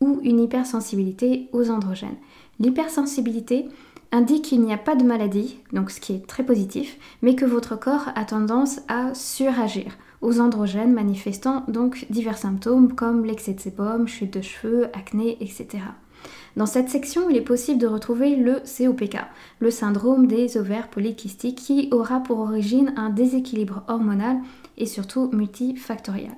ou 0.00 0.20
une 0.22 0.38
hypersensibilité 0.38 1.48
aux 1.52 1.68
androgènes. 1.68 2.14
L'hypersensibilité 2.60 3.66
indique 4.12 4.44
qu'il 4.44 4.60
n'y 4.60 4.72
a 4.72 4.78
pas 4.78 4.94
de 4.94 5.02
maladie, 5.02 5.58
donc 5.72 5.90
ce 5.90 6.00
qui 6.00 6.12
est 6.12 6.28
très 6.28 6.44
positif, 6.44 6.96
mais 7.22 7.34
que 7.34 7.44
votre 7.44 7.74
corps 7.74 8.10
a 8.14 8.24
tendance 8.24 8.82
à 8.86 9.14
suragir 9.14 9.98
aux 10.20 10.38
androgènes 10.38 10.92
manifestant 10.92 11.64
donc 11.66 12.06
divers 12.08 12.38
symptômes 12.38 12.94
comme 12.94 13.24
l'excès 13.24 13.54
de 13.54 13.60
sébum, 13.60 14.06
chute 14.06 14.34
de 14.34 14.42
cheveux, 14.42 14.86
acné, 14.96 15.38
etc. 15.40 15.82
Dans 16.56 16.66
cette 16.66 16.90
section, 16.90 17.30
il 17.30 17.36
est 17.36 17.40
possible 17.40 17.80
de 17.80 17.86
retrouver 17.86 18.36
le 18.36 18.60
COPK, 18.60 19.16
le 19.60 19.70
syndrome 19.70 20.26
des 20.26 20.58
ovaires 20.58 20.88
polykystiques, 20.88 21.58
qui 21.58 21.88
aura 21.92 22.20
pour 22.20 22.40
origine 22.40 22.92
un 22.96 23.08
déséquilibre 23.08 23.82
hormonal 23.88 24.36
et 24.76 24.86
surtout 24.86 25.30
multifactoriel. 25.32 26.32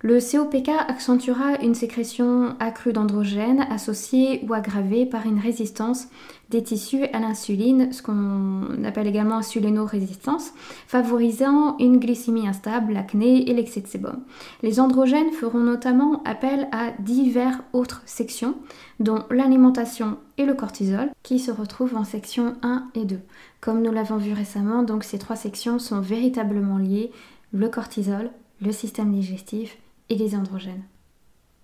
Le 0.00 0.20
COPK 0.20 0.68
accentuera 0.86 1.56
une 1.60 1.74
sécrétion 1.74 2.54
accrue 2.60 2.92
d'androgènes 2.92 3.66
associée 3.68 4.44
ou 4.48 4.54
aggravée 4.54 5.06
par 5.06 5.26
une 5.26 5.40
résistance 5.40 6.06
des 6.50 6.62
tissus 6.62 7.04
à 7.12 7.18
l'insuline, 7.18 7.92
ce 7.92 8.02
qu'on 8.02 8.82
appelle 8.84 9.06
également 9.06 9.36
insulino-résistance, 9.36 10.52
favorisant 10.86 11.76
une 11.78 11.98
glycémie 11.98 12.48
instable, 12.48 12.94
l'acné 12.94 13.50
et 13.50 13.54
l'excès 13.54 13.80
de 13.80 13.86
sébum. 13.86 14.22
Les 14.62 14.80
androgènes 14.80 15.32
feront 15.32 15.60
notamment 15.60 16.22
appel 16.24 16.68
à 16.72 16.92
divers 16.98 17.62
autres 17.72 18.02
sections, 18.06 18.54
dont 18.98 19.24
l'alimentation 19.30 20.16
et 20.38 20.46
le 20.46 20.54
cortisol, 20.54 21.10
qui 21.22 21.38
se 21.38 21.50
retrouvent 21.50 21.96
en 21.96 22.04
section 22.04 22.56
1 22.62 22.88
et 22.94 23.04
2. 23.04 23.20
Comme 23.60 23.82
nous 23.82 23.92
l'avons 23.92 24.16
vu 24.16 24.32
récemment, 24.32 24.84
ces 25.02 25.18
trois 25.18 25.36
sections 25.36 25.78
sont 25.78 26.00
véritablement 26.00 26.78
liées, 26.78 27.12
le 27.52 27.68
cortisol, 27.68 28.30
le 28.60 28.72
système 28.72 29.12
digestif 29.12 29.78
et 30.08 30.16
les 30.16 30.34
androgènes. 30.34 30.82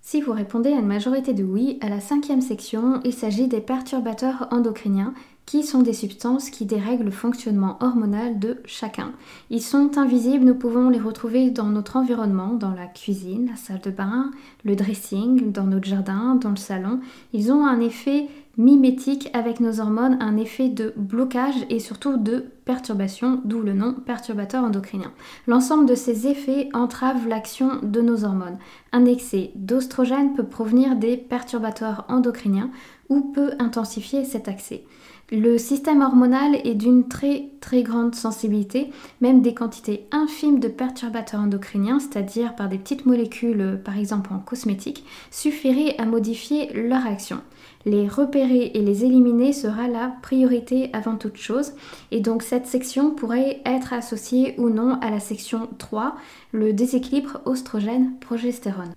Si 0.07 0.21
vous 0.21 0.33
répondez 0.33 0.71
à 0.71 0.79
une 0.79 0.87
majorité 0.87 1.33
de 1.33 1.43
oui, 1.43 1.79
à 1.81 1.89
la 1.89 1.99
cinquième 1.99 2.43
section, 2.43 3.01
il 3.05 3.15
s'agit 3.15 3.49
des 3.49 3.63
perturbateurs 3.63 4.49
endocriniens 4.51 5.15
qui 5.47 5.63
sont 5.63 5.81
des 5.81 5.95
substances 5.95 6.51
qui 6.51 6.67
dérèglent 6.67 7.07
le 7.07 7.11
fonctionnement 7.11 7.79
hormonal 7.81 8.39
de 8.39 8.59
chacun. 8.67 9.13
Ils 9.49 9.63
sont 9.63 9.97
invisibles, 9.97 10.45
nous 10.45 10.55
pouvons 10.55 10.91
les 10.91 11.01
retrouver 11.01 11.51
dans 11.51 11.71
notre 11.71 11.97
environnement, 11.97 12.53
dans 12.53 12.73
la 12.73 12.87
cuisine, 12.87 13.49
la 13.49 13.57
salle 13.57 13.81
de 13.81 13.91
bain, 13.91 14.31
le 14.65 14.77
dressing, 14.77 15.51
dans 15.53 15.65
notre 15.65 15.89
jardin, 15.89 16.35
dans 16.35 16.51
le 16.51 16.57
salon. 16.57 17.01
Ils 17.33 17.51
ont 17.51 17.65
un 17.65 17.81
effet 17.81 18.29
mimétique 18.57 19.31
avec 19.33 19.61
nos 19.61 19.81
hormones, 19.81 20.19
un 20.21 20.37
effet 20.37 20.69
de 20.69 20.93
blocage 20.97 21.67
et 21.71 21.81
surtout 21.81 22.17
de 22.17 22.47
perturbation, 22.65 23.41
d'où 23.45 23.61
le 23.61 23.73
nom 23.73 23.95
perturbateur 23.95 24.65
endocrinien. 24.65 25.13
L'ensemble 25.47 25.87
de 25.87 25.95
ces 25.95 26.27
effets 26.27 26.69
entrave 26.73 27.29
l'action 27.29 27.81
de 27.83 28.01
nos 28.01 28.25
hormones. 28.25 28.59
Un 28.93 29.05
excès 29.05 29.53
d'ostrogène 29.55 30.35
peut 30.35 30.47
provenir 30.47 30.97
des 30.97 31.17
perturbateurs 31.17 32.05
endocriniens 32.09 32.71
ou 33.09 33.21
peut 33.21 33.53
intensifier 33.59 34.25
cet 34.25 34.49
accès. 34.49 34.85
Le 35.33 35.57
système 35.57 36.03
hormonal 36.03 36.57
est 36.65 36.75
d'une 36.75 37.09
très 37.09 37.49
très 37.61 37.83
grande 37.83 38.15
sensibilité, 38.15 38.91
même 39.23 39.41
des 39.41 39.55
quantités 39.55 40.07
infimes 40.13 40.61
de 40.61 40.69
perturbateurs 40.69 41.41
endocriniens, 41.41 41.99
c'est-à-dire 41.99 42.55
par 42.55 42.69
des 42.69 42.77
petites 42.77 43.07
molécules, 43.07 43.81
par 43.83 43.99
exemple 43.99 44.33
en 44.35 44.39
cosmétique, 44.39 45.05
suffiraient 45.31 45.97
à 45.99 46.05
modifier 46.05 46.73
leur 46.75 47.07
action. 47.07 47.41
Les 47.87 48.09
repérer 48.09 48.71
et 48.75 48.81
les 48.81 49.05
éliminer 49.05 49.53
sera 49.53 49.88
la 49.88 50.14
priorité 50.23 50.91
avant 50.93 51.17
toute 51.17 51.37
chose, 51.37 51.73
et 52.11 52.21
donc 52.21 52.43
cette 52.43 52.67
section 52.67 53.11
pourrait 53.11 53.61
être 53.67 53.93
associée 53.93 54.55
ou 54.59 54.71
non 54.71 54.99
à 55.00 55.11
la 55.11 55.21
section 55.21 55.69
3, 55.79 56.17
le 56.53 56.73
déséquilibre 56.73 57.41
oestrogène-progestérone. 57.45 58.95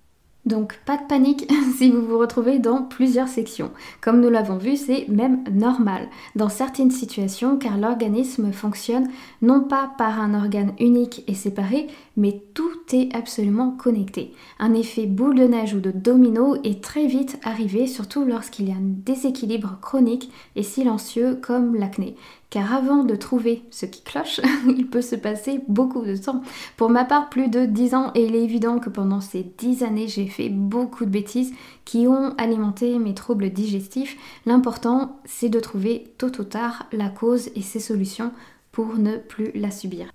Donc 0.48 0.78
pas 0.86 0.96
de 0.96 1.06
panique 1.06 1.46
si 1.76 1.90
vous 1.90 2.00
vous 2.00 2.18
retrouvez 2.18 2.58
dans 2.58 2.82
plusieurs 2.82 3.28
sections. 3.28 3.70
Comme 4.00 4.20
nous 4.20 4.30
l'avons 4.30 4.56
vu, 4.56 4.76
c'est 4.76 5.06
même 5.08 5.44
normal 5.52 6.08
dans 6.36 6.48
certaines 6.48 6.90
situations 6.90 7.58
car 7.58 7.76
l'organisme 7.76 8.50
fonctionne 8.52 9.08
non 9.42 9.60
pas 9.60 9.92
par 9.98 10.20
un 10.20 10.32
organe 10.32 10.72
unique 10.80 11.22
et 11.26 11.34
séparé, 11.34 11.88
mais 12.18 12.42
tout 12.52 12.76
est 12.92 13.14
absolument 13.16 13.70
connecté. 13.70 14.34
Un 14.58 14.74
effet 14.74 15.06
boule 15.06 15.36
de 15.36 15.44
neige 15.44 15.72
ou 15.72 15.80
de 15.80 15.90
domino 15.90 16.56
est 16.64 16.84
très 16.84 17.06
vite 17.06 17.38
arrivé, 17.42 17.86
surtout 17.86 18.26
lorsqu'il 18.26 18.68
y 18.68 18.72
a 18.72 18.74
un 18.74 18.82
déséquilibre 18.82 19.78
chronique 19.80 20.30
et 20.56 20.62
silencieux 20.62 21.38
comme 21.40 21.74
l'acné 21.74 22.16
car 22.50 22.74
avant 22.74 23.04
de 23.04 23.14
trouver 23.14 23.62
ce 23.70 23.86
qui 23.86 24.02
cloche, 24.02 24.40
il 24.66 24.86
peut 24.86 25.02
se 25.02 25.16
passer 25.16 25.60
beaucoup 25.68 26.04
de 26.04 26.16
temps. 26.16 26.42
Pour 26.76 26.90
ma 26.90 27.04
part, 27.04 27.28
plus 27.28 27.48
de 27.48 27.66
10 27.66 27.94
ans, 27.94 28.10
et 28.14 28.24
il 28.24 28.34
est 28.34 28.42
évident 28.42 28.78
que 28.78 28.88
pendant 28.88 29.20
ces 29.20 29.42
10 29.58 29.82
années, 29.82 30.08
j'ai 30.08 30.26
fait 30.26 30.48
beaucoup 30.48 31.04
de 31.04 31.10
bêtises 31.10 31.52
qui 31.84 32.06
ont 32.06 32.34
alimenté 32.38 32.98
mes 32.98 33.14
troubles 33.14 33.50
digestifs. 33.50 34.16
L'important, 34.46 35.20
c'est 35.24 35.50
de 35.50 35.60
trouver 35.60 36.14
tôt 36.16 36.32
ou 36.38 36.44
tard 36.44 36.86
la 36.92 37.08
cause 37.08 37.50
et 37.54 37.62
ses 37.62 37.80
solutions 37.80 38.32
pour 38.72 38.96
ne 38.96 39.16
plus 39.16 39.50
la 39.54 39.70
subir. 39.70 40.08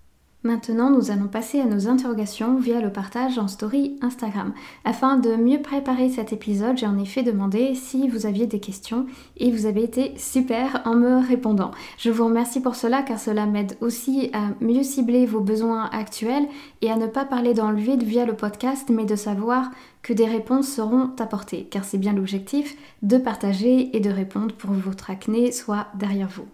Maintenant, 0.45 0.89
nous 0.89 1.09
allons 1.09 1.27
passer 1.27 1.61
à 1.61 1.65
nos 1.65 1.87
interrogations 1.87 2.57
via 2.57 2.81
le 2.81 2.91
partage 2.91 3.39
en 3.39 3.47
story 3.47 3.97
Instagram. 4.01 4.53
Afin 4.83 5.15
de 5.15 5.37
mieux 5.37 5.61
préparer 5.61 6.09
cet 6.09 6.33
épisode, 6.33 6.77
j'ai 6.77 6.85
en 6.85 6.97
effet 6.97 7.23
demandé 7.23 7.75
si 7.75 8.09
vous 8.09 8.25
aviez 8.25 8.45
des 8.45 8.59
questions 8.59 9.05
et 9.37 9.51
vous 9.51 9.65
avez 9.67 9.83
été 9.83 10.13
super 10.17 10.81
en 10.83 10.95
me 10.95 11.25
répondant. 11.25 11.71
Je 11.97 12.11
vous 12.11 12.25
remercie 12.25 12.59
pour 12.59 12.75
cela 12.75 13.03
car 13.03 13.19
cela 13.19 13.45
m'aide 13.45 13.77
aussi 13.79 14.31
à 14.33 14.49
mieux 14.59 14.83
cibler 14.83 15.25
vos 15.25 15.39
besoins 15.39 15.89
actuels 15.93 16.49
et 16.81 16.91
à 16.91 16.97
ne 16.97 17.07
pas 17.07 17.23
parler 17.23 17.53
dans 17.53 17.71
le 17.71 17.77
vide 17.77 18.03
via 18.03 18.25
le 18.25 18.35
podcast 18.35 18.89
mais 18.89 19.05
de 19.05 19.15
savoir 19.15 19.71
que 20.01 20.11
des 20.11 20.25
réponses 20.25 20.67
seront 20.67 21.11
apportées 21.19 21.69
car 21.71 21.85
c'est 21.85 21.97
bien 21.97 22.11
l'objectif 22.11 22.75
de 23.01 23.17
partager 23.17 23.95
et 23.95 24.01
de 24.01 24.09
répondre 24.09 24.53
pour 24.53 24.71
que 24.71 24.75
votre 24.75 25.09
acné 25.09 25.53
soit 25.53 25.87
derrière 25.95 26.27
vous. 26.27 26.47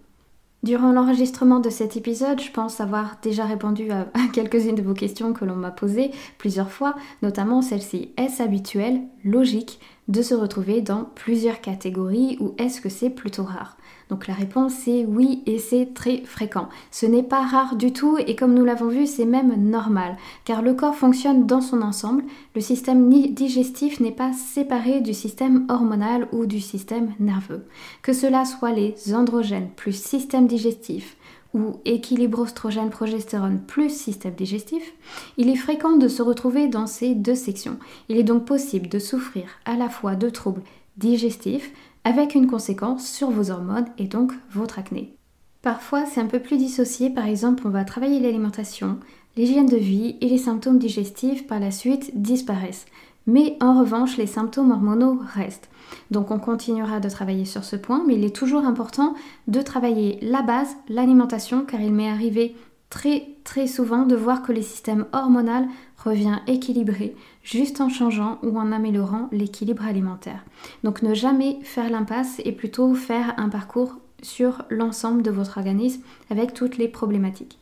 Durant 0.61 0.91
l'enregistrement 0.91 1.61
de 1.61 1.69
cet 1.69 1.95
épisode, 1.95 2.41
je 2.41 2.51
pense 2.51 2.81
avoir 2.81 3.17
déjà 3.21 3.45
répondu 3.45 3.91
à, 3.91 4.07
quelques-unes 4.33 4.75
de 4.75 4.81
vos 4.81 4.93
questions 4.93 5.31
que 5.31 5.45
l'on 5.45 5.55
m'a 5.55 5.71
posées 5.71 6.11
plusieurs 6.37 6.69
fois, 6.69 6.95
notamment 7.21 7.61
celle-ci. 7.61 8.11
Est-ce 8.17 8.43
habituel, 8.43 9.01
logique, 9.23 9.79
de 10.09 10.21
se 10.21 10.33
retrouver 10.33 10.81
dans 10.81 11.05
plusieurs 11.05 11.61
catégories 11.61 12.37
ou 12.41 12.55
est-ce 12.57 12.81
que 12.81 12.89
c'est 12.89 13.09
plutôt 13.09 13.43
rare? 13.43 13.77
Donc 14.09 14.25
la 14.25 14.33
réponse 14.33 14.87
est 14.87 15.05
oui 15.05 15.43
et 15.45 15.59
c'est 15.59 15.93
très 15.93 16.23
fréquent. 16.23 16.67
Ce 16.89 17.05
n'est 17.05 17.23
pas 17.23 17.45
rare 17.45 17.75
du 17.75 17.93
tout 17.93 18.17
et 18.17 18.35
comme 18.35 18.55
nous 18.55 18.65
l'avons 18.65 18.87
vu, 18.87 19.05
c'est 19.05 19.25
même 19.25 19.69
normal 19.69 20.17
car 20.45 20.63
le 20.63 20.73
corps 20.73 20.95
fonctionne 20.95 21.45
dans 21.45 21.61
son 21.61 21.83
ensemble. 21.83 22.23
Le 22.55 22.61
système 22.61 23.07
digestif 23.09 23.99
n'est 23.99 24.11
pas 24.11 24.33
séparé 24.33 25.01
du 25.01 25.13
système 25.13 25.65
hormonal 25.69 26.27
ou 26.31 26.47
du 26.47 26.59
système 26.59 27.13
nerveux. 27.19 27.65
Que 28.01 28.13
cela 28.13 28.45
soit 28.45 28.71
les 28.71 28.95
androgènes 29.13 29.69
plus 29.75 29.93
système 29.93 30.47
digestif, 30.47 31.15
ou 31.53 31.79
équilibre 31.85 32.41
oestrogène-progestérone 32.41 33.59
plus 33.59 33.89
système 33.89 34.35
digestif, 34.35 34.93
il 35.37 35.49
est 35.49 35.55
fréquent 35.55 35.97
de 35.97 36.07
se 36.07 36.21
retrouver 36.21 36.67
dans 36.67 36.85
ces 36.85 37.15
deux 37.15 37.35
sections. 37.35 37.79
Il 38.07 38.17
est 38.17 38.23
donc 38.23 38.45
possible 38.45 38.87
de 38.87 38.99
souffrir 38.99 39.45
à 39.65 39.75
la 39.75 39.89
fois 39.89 40.15
de 40.15 40.29
troubles 40.29 40.61
digestifs, 40.97 41.71
avec 42.03 42.35
une 42.35 42.47
conséquence 42.47 43.07
sur 43.07 43.29
vos 43.29 43.51
hormones 43.51 43.87
et 43.97 44.07
donc 44.07 44.33
votre 44.51 44.79
acné. 44.79 45.13
Parfois, 45.61 46.05
c'est 46.05 46.21
un 46.21 46.25
peu 46.25 46.39
plus 46.39 46.57
dissocié, 46.57 47.09
par 47.09 47.25
exemple, 47.25 47.63
on 47.65 47.69
va 47.69 47.83
travailler 47.83 48.19
l'alimentation, 48.19 48.97
l'hygiène 49.35 49.65
de 49.65 49.77
vie 49.77 50.15
et 50.21 50.29
les 50.29 50.37
symptômes 50.37 50.79
digestifs 50.79 51.47
par 51.47 51.59
la 51.59 51.71
suite 51.71 52.11
disparaissent. 52.13 52.85
Mais 53.27 53.57
en 53.61 53.79
revanche, 53.79 54.17
les 54.17 54.27
symptômes 54.27 54.71
hormonaux 54.71 55.19
restent. 55.35 55.69
Donc 56.11 56.31
on 56.31 56.39
continuera 56.39 56.99
de 56.99 57.09
travailler 57.09 57.45
sur 57.45 57.63
ce 57.63 57.75
point, 57.75 58.03
mais 58.07 58.15
il 58.15 58.23
est 58.23 58.35
toujours 58.35 58.65
important 58.65 59.13
de 59.47 59.61
travailler 59.61 60.17
la 60.21 60.41
base, 60.41 60.75
l'alimentation, 60.87 61.65
car 61.65 61.81
il 61.81 61.93
m'est 61.93 62.09
arrivé 62.09 62.55
très 62.89 63.27
très 63.43 63.67
souvent 63.67 64.05
de 64.05 64.15
voir 64.15 64.41
que 64.41 64.51
le 64.51 64.61
système 64.61 65.05
hormonal 65.13 65.67
revient 65.97 66.39
équilibré 66.47 67.15
juste 67.43 67.81
en 67.81 67.89
changeant 67.89 68.39
ou 68.43 68.57
en 68.57 68.71
améliorant 68.71 69.29
l'équilibre 69.31 69.85
alimentaire. 69.85 70.43
Donc 70.83 71.01
ne 71.01 71.13
jamais 71.13 71.59
faire 71.63 71.89
l'impasse 71.89 72.41
et 72.45 72.51
plutôt 72.51 72.93
faire 72.93 73.33
un 73.37 73.49
parcours 73.49 73.97
sur 74.21 74.63
l'ensemble 74.69 75.21
de 75.21 75.31
votre 75.31 75.57
organisme 75.57 76.01
avec 76.29 76.53
toutes 76.53 76.77
les 76.77 76.87
problématiques. 76.87 77.59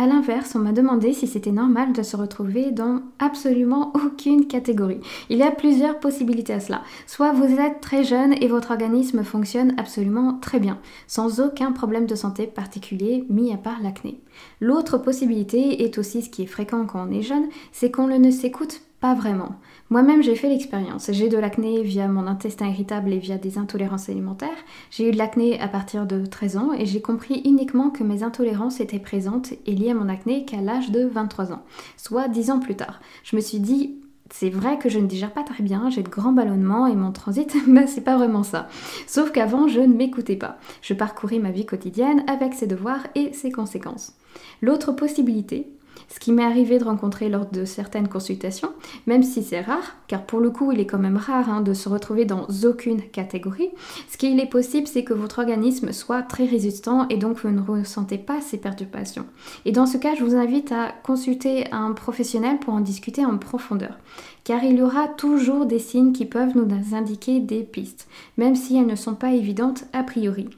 A 0.00 0.06
l'inverse, 0.06 0.54
on 0.54 0.60
m'a 0.60 0.70
demandé 0.70 1.12
si 1.12 1.26
c'était 1.26 1.50
normal 1.50 1.92
de 1.92 2.04
se 2.04 2.16
retrouver 2.16 2.70
dans 2.70 3.00
absolument 3.18 3.92
aucune 3.96 4.46
catégorie. 4.46 5.00
Il 5.28 5.38
y 5.38 5.42
a 5.42 5.50
plusieurs 5.50 5.98
possibilités 5.98 6.52
à 6.52 6.60
cela. 6.60 6.84
Soit 7.08 7.32
vous 7.32 7.58
êtes 7.58 7.80
très 7.80 8.04
jeune 8.04 8.32
et 8.40 8.46
votre 8.46 8.70
organisme 8.70 9.24
fonctionne 9.24 9.74
absolument 9.76 10.38
très 10.40 10.60
bien, 10.60 10.78
sans 11.08 11.40
aucun 11.40 11.72
problème 11.72 12.06
de 12.06 12.14
santé 12.14 12.46
particulier, 12.46 13.24
mis 13.28 13.52
à 13.52 13.56
part 13.56 13.82
l'acné. 13.82 14.20
L'autre 14.60 14.98
possibilité 14.98 15.82
est 15.82 15.98
aussi 15.98 16.22
ce 16.22 16.30
qui 16.30 16.44
est 16.44 16.46
fréquent 16.46 16.86
quand 16.86 17.04
on 17.04 17.10
est 17.10 17.22
jeune, 17.22 17.48
c'est 17.72 17.90
qu'on 17.90 18.06
ne 18.06 18.30
s'écoute 18.30 18.82
pas 19.00 19.14
vraiment. 19.14 19.54
Moi-même, 19.90 20.22
j'ai 20.22 20.34
fait 20.34 20.48
l'expérience. 20.48 21.10
J'ai 21.12 21.28
de 21.28 21.38
l'acné 21.38 21.82
via 21.82 22.08
mon 22.08 22.26
intestin 22.26 22.66
irritable 22.66 23.12
et 23.12 23.18
via 23.18 23.38
des 23.38 23.56
intolérances 23.56 24.08
alimentaires. 24.08 24.48
J'ai 24.90 25.08
eu 25.08 25.12
de 25.12 25.18
l'acné 25.18 25.60
à 25.60 25.68
partir 25.68 26.06
de 26.06 26.26
13 26.26 26.56
ans 26.56 26.72
et 26.76 26.84
j'ai 26.84 27.00
compris 27.00 27.42
uniquement 27.44 27.90
que 27.90 28.02
mes 28.02 28.22
intolérances 28.22 28.80
étaient 28.80 28.98
présentes 28.98 29.52
et 29.66 29.74
liées 29.74 29.92
à 29.92 29.94
mon 29.94 30.08
acné 30.08 30.44
qu'à 30.44 30.60
l'âge 30.60 30.90
de 30.90 31.06
23 31.06 31.52
ans, 31.52 31.64
soit 31.96 32.28
10 32.28 32.50
ans 32.50 32.58
plus 32.58 32.74
tard. 32.74 33.00
Je 33.22 33.36
me 33.36 33.40
suis 33.40 33.60
dit, 33.60 34.00
c'est 34.30 34.50
vrai 34.50 34.78
que 34.78 34.88
je 34.88 34.98
ne 34.98 35.06
digère 35.06 35.32
pas 35.32 35.44
très 35.44 35.62
bien, 35.62 35.88
j'ai 35.90 36.02
de 36.02 36.08
grands 36.08 36.32
ballonnements 36.32 36.86
et 36.86 36.94
mon 36.94 37.12
transit, 37.12 37.54
bah 37.68 37.86
c'est 37.86 38.02
pas 38.02 38.16
vraiment 38.16 38.42
ça. 38.42 38.68
Sauf 39.06 39.30
qu'avant, 39.30 39.68
je 39.68 39.80
ne 39.80 39.94
m'écoutais 39.94 40.36
pas. 40.36 40.58
Je 40.82 40.94
parcourais 40.94 41.38
ma 41.38 41.50
vie 41.50 41.66
quotidienne 41.66 42.24
avec 42.26 42.54
ses 42.54 42.66
devoirs 42.66 43.06
et 43.14 43.32
ses 43.32 43.50
conséquences. 43.50 44.16
L'autre 44.60 44.92
possibilité, 44.92 45.72
ce 46.08 46.18
qui 46.18 46.32
m'est 46.32 46.44
arrivé 46.44 46.78
de 46.78 46.84
rencontrer 46.84 47.28
lors 47.28 47.46
de 47.46 47.64
certaines 47.64 48.08
consultations, 48.08 48.72
même 49.06 49.22
si 49.22 49.42
c'est 49.42 49.60
rare, 49.60 49.96
car 50.06 50.24
pour 50.24 50.40
le 50.40 50.50
coup 50.50 50.72
il 50.72 50.80
est 50.80 50.86
quand 50.86 50.98
même 50.98 51.16
rare 51.16 51.50
hein, 51.50 51.60
de 51.60 51.74
se 51.74 51.88
retrouver 51.88 52.24
dans 52.24 52.46
aucune 52.64 53.02
catégorie, 53.02 53.70
ce 54.10 54.16
qu'il 54.16 54.40
est 54.40 54.46
possible 54.46 54.86
c'est 54.86 55.04
que 55.04 55.14
votre 55.14 55.38
organisme 55.38 55.92
soit 55.92 56.22
très 56.22 56.46
résistant 56.46 57.06
et 57.08 57.16
donc 57.16 57.38
vous 57.38 57.50
ne 57.50 57.60
ressentez 57.60 58.18
pas 58.18 58.40
ces 58.40 58.58
perturbations. 58.58 59.26
Et 59.64 59.72
dans 59.72 59.86
ce 59.86 59.98
cas, 59.98 60.14
je 60.14 60.24
vous 60.24 60.36
invite 60.36 60.72
à 60.72 60.92
consulter 61.02 61.70
un 61.72 61.92
professionnel 61.92 62.58
pour 62.58 62.74
en 62.74 62.80
discuter 62.80 63.24
en 63.24 63.38
profondeur, 63.38 63.98
car 64.44 64.64
il 64.64 64.78
y 64.78 64.82
aura 64.82 65.08
toujours 65.08 65.66
des 65.66 65.78
signes 65.78 66.12
qui 66.12 66.24
peuvent 66.24 66.56
nous 66.56 66.68
indiquer 66.94 67.40
des 67.40 67.62
pistes, 67.62 68.08
même 68.36 68.56
si 68.56 68.76
elles 68.76 68.86
ne 68.86 68.96
sont 68.96 69.14
pas 69.14 69.32
évidentes 69.32 69.84
a 69.92 70.02
priori. 70.02 70.48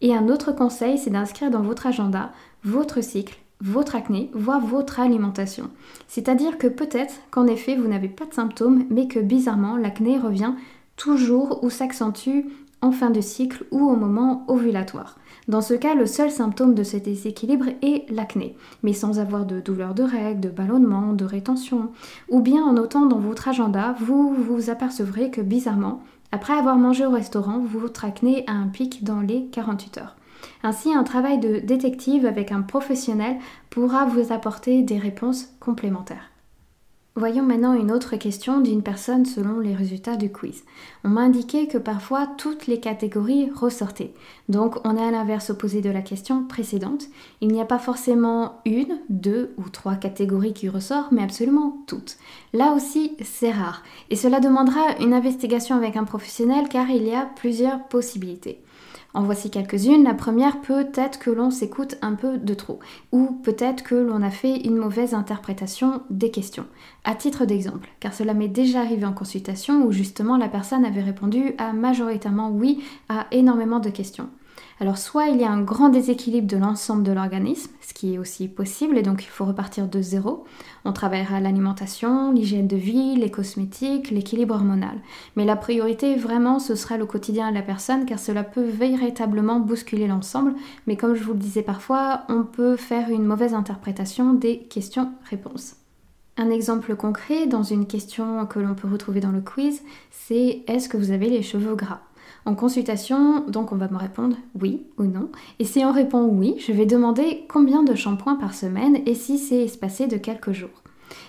Et 0.00 0.14
un 0.14 0.28
autre 0.28 0.52
conseil, 0.52 0.98
c'est 0.98 1.10
d'inscrire 1.10 1.50
dans 1.50 1.62
votre 1.62 1.86
agenda 1.86 2.32
votre 2.64 3.02
cycle 3.02 3.38
votre 3.60 3.96
acné, 3.96 4.30
voire 4.34 4.60
votre 4.60 5.00
alimentation. 5.00 5.70
C'est-à-dire 6.08 6.58
que 6.58 6.66
peut-être 6.66 7.14
qu'en 7.30 7.46
effet 7.46 7.76
vous 7.76 7.88
n'avez 7.88 8.08
pas 8.08 8.26
de 8.26 8.34
symptômes, 8.34 8.84
mais 8.90 9.08
que 9.08 9.18
bizarrement 9.18 9.76
l'acné 9.76 10.18
revient 10.18 10.54
toujours 10.96 11.62
ou 11.64 11.70
s'accentue 11.70 12.46
en 12.82 12.92
fin 12.92 13.10
de 13.10 13.20
cycle 13.20 13.64
ou 13.70 13.88
au 13.88 13.96
moment 13.96 14.44
ovulatoire. 14.48 15.16
Dans 15.48 15.60
ce 15.60 15.74
cas, 15.74 15.94
le 15.94 16.06
seul 16.06 16.30
symptôme 16.30 16.74
de 16.74 16.82
ce 16.82 16.96
déséquilibre 16.96 17.66
est 17.82 18.10
l'acné, 18.10 18.56
mais 18.82 18.92
sans 18.92 19.18
avoir 19.18 19.46
de 19.46 19.60
douleur 19.60 19.94
de 19.94 20.02
règles, 20.02 20.40
de 20.40 20.48
ballonnement, 20.48 21.12
de 21.12 21.24
rétention. 21.24 21.90
Ou 22.28 22.40
bien 22.40 22.62
en 22.62 22.74
notant 22.74 23.06
dans 23.06 23.18
votre 23.18 23.48
agenda, 23.48 23.96
vous 24.00 24.32
vous 24.32 24.70
apercevrez 24.70 25.30
que 25.30 25.40
bizarrement, 25.40 26.02
après 26.32 26.52
avoir 26.52 26.76
mangé 26.76 27.04
au 27.04 27.10
restaurant, 27.10 27.58
votre 27.58 28.04
acné 28.04 28.44
a 28.46 28.52
un 28.52 28.68
pic 28.68 29.02
dans 29.02 29.20
les 29.20 29.46
48 29.46 29.98
heures. 29.98 30.16
Ainsi, 30.62 30.94
un 30.94 31.04
travail 31.04 31.38
de 31.38 31.58
détective 31.58 32.26
avec 32.26 32.52
un 32.52 32.62
professionnel 32.62 33.36
pourra 33.70 34.04
vous 34.04 34.32
apporter 34.32 34.82
des 34.82 34.98
réponses 34.98 35.48
complémentaires. 35.60 36.30
Voyons 37.16 37.42
maintenant 37.42 37.74
une 37.74 37.90
autre 37.90 38.14
question 38.14 38.60
d'une 38.60 38.84
personne 38.84 39.26
selon 39.26 39.58
les 39.58 39.74
résultats 39.74 40.14
du 40.14 40.30
quiz. 40.30 40.62
On 41.02 41.08
m'a 41.08 41.22
indiqué 41.22 41.66
que 41.66 41.76
parfois 41.76 42.28
toutes 42.38 42.68
les 42.68 42.78
catégories 42.78 43.50
ressortaient. 43.50 44.14
Donc 44.48 44.76
on 44.84 44.96
est 44.96 45.04
à 45.04 45.10
l'inverse 45.10 45.50
opposé 45.50 45.80
de 45.80 45.90
la 45.90 46.02
question 46.02 46.44
précédente. 46.44 47.08
Il 47.40 47.48
n'y 47.48 47.60
a 47.60 47.64
pas 47.64 47.80
forcément 47.80 48.60
une, 48.64 49.00
deux 49.08 49.52
ou 49.58 49.68
trois 49.68 49.96
catégories 49.96 50.54
qui 50.54 50.68
ressortent, 50.68 51.10
mais 51.10 51.24
absolument 51.24 51.82
toutes. 51.88 52.16
Là 52.52 52.72
aussi, 52.74 53.16
c'est 53.22 53.50
rare. 53.50 53.82
Et 54.08 54.16
cela 54.16 54.38
demandera 54.38 54.96
une 55.00 55.12
investigation 55.12 55.74
avec 55.74 55.96
un 55.96 56.04
professionnel 56.04 56.68
car 56.68 56.88
il 56.90 57.02
y 57.02 57.14
a 57.14 57.26
plusieurs 57.26 57.88
possibilités. 57.88 58.62
En 59.12 59.22
voici 59.24 59.50
quelques-unes. 59.50 60.04
La 60.04 60.14
première, 60.14 60.60
peut-être 60.60 61.18
que 61.18 61.30
l'on 61.30 61.50
s'écoute 61.50 61.96
un 62.00 62.14
peu 62.14 62.38
de 62.38 62.54
trop, 62.54 62.78
ou 63.10 63.26
peut-être 63.42 63.82
que 63.82 63.96
l'on 63.96 64.22
a 64.22 64.30
fait 64.30 64.56
une 64.58 64.76
mauvaise 64.76 65.14
interprétation 65.14 66.02
des 66.10 66.30
questions. 66.30 66.66
À 67.04 67.14
titre 67.14 67.44
d'exemple, 67.44 67.88
car 67.98 68.14
cela 68.14 68.34
m'est 68.34 68.48
déjà 68.48 68.80
arrivé 68.80 69.04
en 69.04 69.12
consultation 69.12 69.84
où 69.84 69.90
justement 69.90 70.36
la 70.36 70.48
personne 70.48 70.84
avait 70.84 71.02
répondu 71.02 71.54
à 71.58 71.72
majoritairement 71.72 72.50
oui 72.50 72.84
à 73.08 73.26
énormément 73.32 73.80
de 73.80 73.90
questions. 73.90 74.28
Alors 74.82 74.96
soit 74.96 75.26
il 75.26 75.38
y 75.38 75.44
a 75.44 75.52
un 75.52 75.60
grand 75.60 75.90
déséquilibre 75.90 76.46
de 76.46 76.56
l'ensemble 76.56 77.02
de 77.02 77.12
l'organisme, 77.12 77.70
ce 77.82 77.92
qui 77.92 78.14
est 78.14 78.18
aussi 78.18 78.48
possible, 78.48 78.96
et 78.96 79.02
donc 79.02 79.22
il 79.22 79.28
faut 79.28 79.44
repartir 79.44 79.86
de 79.86 80.00
zéro. 80.00 80.44
On 80.86 80.94
travaillera 80.94 81.38
l'alimentation, 81.38 82.32
l'hygiène 82.32 82.66
de 82.66 82.76
vie, 82.76 83.14
les 83.14 83.30
cosmétiques, 83.30 84.10
l'équilibre 84.10 84.54
hormonal. 84.54 84.96
Mais 85.36 85.44
la 85.44 85.56
priorité 85.56 86.16
vraiment 86.16 86.58
ce 86.58 86.74
sera 86.76 86.96
le 86.96 87.04
quotidien 87.04 87.50
de 87.50 87.54
la 87.56 87.62
personne 87.62 88.06
car 88.06 88.18
cela 88.18 88.42
peut 88.42 88.64
véritablement 88.64 89.60
bousculer 89.60 90.06
l'ensemble, 90.06 90.54
mais 90.86 90.96
comme 90.96 91.14
je 91.14 91.24
vous 91.24 91.34
le 91.34 91.38
disais 91.38 91.62
parfois, 91.62 92.22
on 92.30 92.44
peut 92.44 92.76
faire 92.76 93.10
une 93.10 93.26
mauvaise 93.26 93.52
interprétation 93.52 94.32
des 94.32 94.60
questions-réponses. 94.60 95.74
Un 96.38 96.48
exemple 96.48 96.96
concret 96.96 97.46
dans 97.46 97.64
une 97.64 97.86
question 97.86 98.46
que 98.46 98.58
l'on 98.58 98.74
peut 98.74 98.88
retrouver 98.88 99.20
dans 99.20 99.30
le 99.30 99.42
quiz, 99.42 99.82
c'est 100.10 100.62
est-ce 100.68 100.88
que 100.88 100.96
vous 100.96 101.10
avez 101.10 101.28
les 101.28 101.42
cheveux 101.42 101.74
gras? 101.74 102.00
En 102.44 102.54
consultation, 102.54 103.44
donc 103.46 103.72
on 103.72 103.76
va 103.76 103.88
me 103.88 103.96
répondre 103.96 104.36
oui 104.60 104.82
ou 104.98 105.04
non. 105.04 105.28
Et 105.58 105.64
si 105.64 105.84
on 105.84 105.92
répond 105.92 106.24
oui, 106.24 106.56
je 106.58 106.72
vais 106.72 106.86
demander 106.86 107.44
combien 107.48 107.82
de 107.82 107.94
shampoings 107.94 108.36
par 108.36 108.54
semaine 108.54 108.98
et 109.06 109.14
si 109.14 109.38
c'est 109.38 109.64
espacé 109.64 110.06
de 110.06 110.16
quelques 110.16 110.52
jours. 110.52 110.70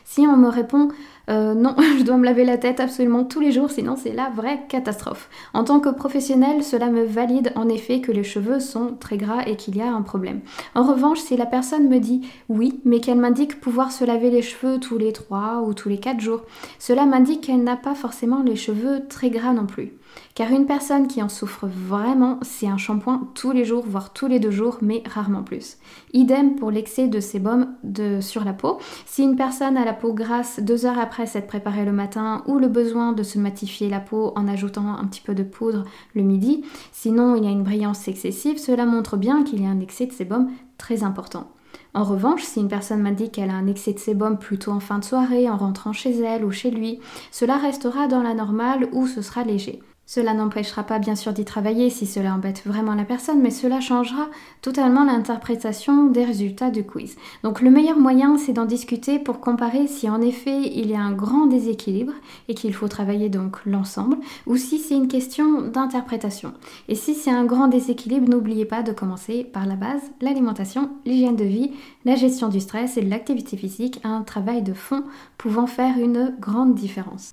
Si 0.06 0.22
on 0.22 0.38
me 0.38 0.50
répond 0.50 0.90
euh, 1.32 1.54
non, 1.54 1.76
je 1.98 2.04
dois 2.04 2.18
me 2.18 2.26
laver 2.26 2.44
la 2.44 2.58
tête 2.58 2.80
absolument 2.80 3.24
tous 3.24 3.40
les 3.40 3.52
jours, 3.52 3.72
sinon 3.72 3.96
c'est 3.96 4.14
la 4.14 4.30
vraie 4.30 4.62
catastrophe. 4.68 5.30
En 5.54 5.64
tant 5.64 5.80
que 5.80 5.90
professionnel, 5.90 6.64
cela 6.64 6.90
me 6.90 7.04
valide 7.04 7.54
en 7.56 7.70
effet 7.70 8.02
que 8.02 8.12
les 8.12 8.24
cheveux 8.24 8.60
sont 8.60 8.96
très 9.00 9.18
gras 9.18 9.44
et 9.46 9.56
qu'il 9.56 9.78
y 9.78 9.82
a 9.82 9.92
un 9.92 10.02
problème. 10.02 10.42
En 10.76 10.84
revanche, 10.84 11.20
si 11.20 11.38
la 11.38 11.46
personne 11.46 11.88
me 11.88 12.00
dit 12.00 12.28
oui, 12.50 12.82
mais 12.86 13.00
qu'elle 13.00 13.20
m'indique 13.20 13.62
pouvoir 13.62 13.92
se 13.92 14.04
laver 14.04 14.30
les 14.30 14.42
cheveux 14.42 14.80
tous 14.80 14.98
les 14.98 15.14
3 15.14 15.64
ou 15.66 15.74
tous 15.74 15.90
les 15.90 16.00
4 16.00 16.20
jours, 16.20 16.42
cela 16.80 17.06
m'indique 17.06 17.42
qu'elle 17.42 17.64
n'a 17.64 17.78
pas 17.78 17.96
forcément 17.96 18.44
les 18.44 18.56
cheveux 18.56 19.08
très 19.08 19.30
gras 19.30 19.54
non 19.54 19.66
plus. 19.66 19.94
Car 20.36 20.52
une 20.52 20.66
personne 20.66 21.08
qui 21.08 21.22
en 21.22 21.30
souffre 21.30 21.68
vraiment, 21.68 22.40
c'est 22.42 22.68
un 22.68 22.78
shampoing 22.78 23.30
tous 23.36 23.52
les 23.52 23.66
jours, 23.66 23.84
voire 23.88 24.14
tous 24.14 24.28
les 24.28 24.40
deux 24.40 24.52
jours, 24.52 24.78
mais 24.82 25.04
rarement 25.06 25.44
plus. 25.44 25.78
Idem 26.14 26.56
pour 26.56 26.72
l'excès 26.72 27.08
de 27.08 27.20
sébum 27.20 27.76
sur 28.22 28.44
la 28.44 28.54
peau. 28.54 28.80
Si 29.06 29.24
une 29.24 29.36
personne 29.36 29.78
a 29.78 29.86
la 29.86 29.94
peau 29.94 30.14
grasse 30.14 30.60
deux 30.60 30.86
heures 30.86 31.00
après 31.00 31.21
s'être 31.26 31.48
préparée 31.48 31.86
le 31.86 31.92
matin 31.92 32.44
ou 32.48 32.60
le 32.60 32.68
besoin 32.68 33.12
de 33.14 33.24
se 33.24 33.40
matifier 33.40 33.90
la 33.90 34.00
peau 34.00 34.34
en 34.36 34.48
ajoutant 34.48 34.96
un 34.96 35.06
petit 35.06 35.22
peu 35.22 35.36
de 35.36 35.44
poudre 35.44 35.86
le 36.16 36.24
midi, 36.24 36.64
sinon 36.92 37.36
il 37.36 37.44
y 37.44 37.48
a 37.48 37.52
une 37.52 37.64
brillance 37.64 38.08
excessive, 38.08 38.58
cela 38.58 38.86
montre 38.86 39.18
bien 39.18 39.44
qu'il 39.44 39.62
y 39.62 39.66
a 39.66 39.70
un 39.70 39.80
excès 39.80 40.06
de 40.06 40.14
sébum 40.14 40.50
très 40.78 41.04
important. 41.04 41.48
En 41.94 42.04
revanche, 42.04 42.44
si 42.44 42.60
une 42.60 42.70
personne 42.70 43.02
m'a 43.02 43.12
dit 43.12 43.32
qu'elle 43.32 43.50
a 43.50 43.56
un 43.56 43.68
excès 43.68 43.94
de 43.94 44.00
sébum 44.00 44.38
plutôt 44.38 44.72
en 44.72 44.80
fin 44.80 45.00
de 45.00 45.04
soirée, 45.04 45.50
en 45.50 45.58
rentrant 45.58 45.94
chez 45.94 46.18
elle 46.22 46.46
ou 46.46 46.52
chez 46.52 46.72
lui, 46.72 47.00
cela 47.32 47.58
restera 47.58 48.08
dans 48.08 48.24
la 48.24 48.34
normale 48.34 48.88
ou 48.94 49.08
ce 49.08 49.22
sera 49.22 49.44
léger. 49.44 49.82
Cela 50.14 50.34
n'empêchera 50.34 50.84
pas 50.84 51.00
bien 51.00 51.16
sûr 51.16 51.32
d'y 51.32 51.46
travailler 51.46 51.90
si 51.90 52.06
cela 52.06 52.36
embête 52.36 52.64
vraiment 52.66 52.96
la 52.96 53.06
personne, 53.06 53.40
mais 53.42 53.50
cela 53.50 53.80
changera 53.80 54.28
totalement 54.62 55.06
l'interprétation 55.06 56.08
des 56.08 56.26
résultats 56.26 56.70
du 56.70 56.84
quiz. 56.84 57.16
Donc 57.44 57.62
le 57.62 57.70
meilleur 57.70 57.98
moyen, 57.98 58.38
c'est 58.38 58.52
d'en 58.52 58.66
discuter 58.66 59.20
pour 59.20 59.40
comparer 59.40 59.88
si 59.88 60.10
en 60.10 60.20
effet 60.20 60.64
il 60.64 60.90
y 60.90 60.96
a 60.96 61.00
un 61.00 61.14
grand 61.14 61.46
déséquilibre 61.46 62.12
et 62.50 62.56
qu'il 62.56 62.74
faut 62.74 62.90
travailler 62.90 63.30
donc 63.30 63.66
l'ensemble, 63.66 64.18
ou 64.48 64.58
si 64.58 64.80
c'est 64.80 64.96
une 64.98 65.08
question 65.08 65.62
d'interprétation. 65.62 66.52
Et 66.90 66.96
si 66.96 67.16
c'est 67.16 67.32
un 67.32 67.46
grand 67.46 67.70
déséquilibre, 67.70 68.30
n'oubliez 68.30 68.66
pas 68.66 68.84
de 68.84 68.92
commencer 68.92 69.46
par 69.46 69.66
la 69.66 69.78
base, 69.78 70.02
l'alimentation, 70.20 70.90
l'hygiène 71.06 71.38
de 71.38 71.46
vie, 71.46 71.72
la 72.04 72.16
gestion 72.16 72.50
du 72.50 72.60
stress 72.60 72.98
et 72.98 73.02
l'activité 73.02 73.56
physique, 73.56 74.02
un 74.04 74.24
travail 74.24 74.62
de 74.62 74.74
fond 74.74 75.06
pouvant 75.38 75.68
faire 75.68 75.98
une 75.98 76.36
grande 76.38 76.76
différence. 76.76 77.32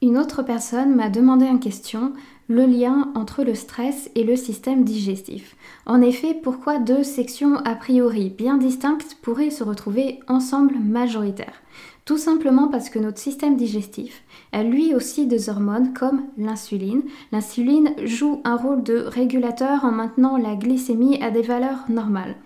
Une 0.00 0.16
autre 0.16 0.44
personne 0.44 0.94
m'a 0.94 1.10
demandé 1.10 1.46
en 1.46 1.58
question 1.58 2.12
le 2.46 2.66
lien 2.66 3.10
entre 3.16 3.42
le 3.42 3.56
stress 3.56 4.10
et 4.14 4.22
le 4.22 4.36
système 4.36 4.84
digestif. 4.84 5.56
En 5.86 6.00
effet, 6.00 6.34
pourquoi 6.34 6.78
deux 6.78 7.02
sections 7.02 7.56
a 7.56 7.74
priori 7.74 8.30
bien 8.30 8.58
distinctes 8.58 9.16
pourraient 9.22 9.50
se 9.50 9.64
retrouver 9.64 10.20
ensemble 10.28 10.78
majoritaires? 10.78 11.62
Tout 12.04 12.16
simplement 12.16 12.68
parce 12.68 12.90
que 12.90 13.00
notre 13.00 13.18
système 13.18 13.56
digestif 13.56 14.22
a 14.52 14.62
lui 14.62 14.94
aussi 14.94 15.26
des 15.26 15.50
hormones 15.50 15.92
comme 15.92 16.22
l'insuline. 16.38 17.02
L'insuline 17.32 17.90
joue 18.04 18.40
un 18.44 18.56
rôle 18.56 18.84
de 18.84 18.98
régulateur 18.98 19.84
en 19.84 19.90
maintenant 19.90 20.38
la 20.38 20.54
glycémie 20.54 21.20
à 21.22 21.30
des 21.32 21.42
valeurs 21.42 21.84
normales. 21.88 22.36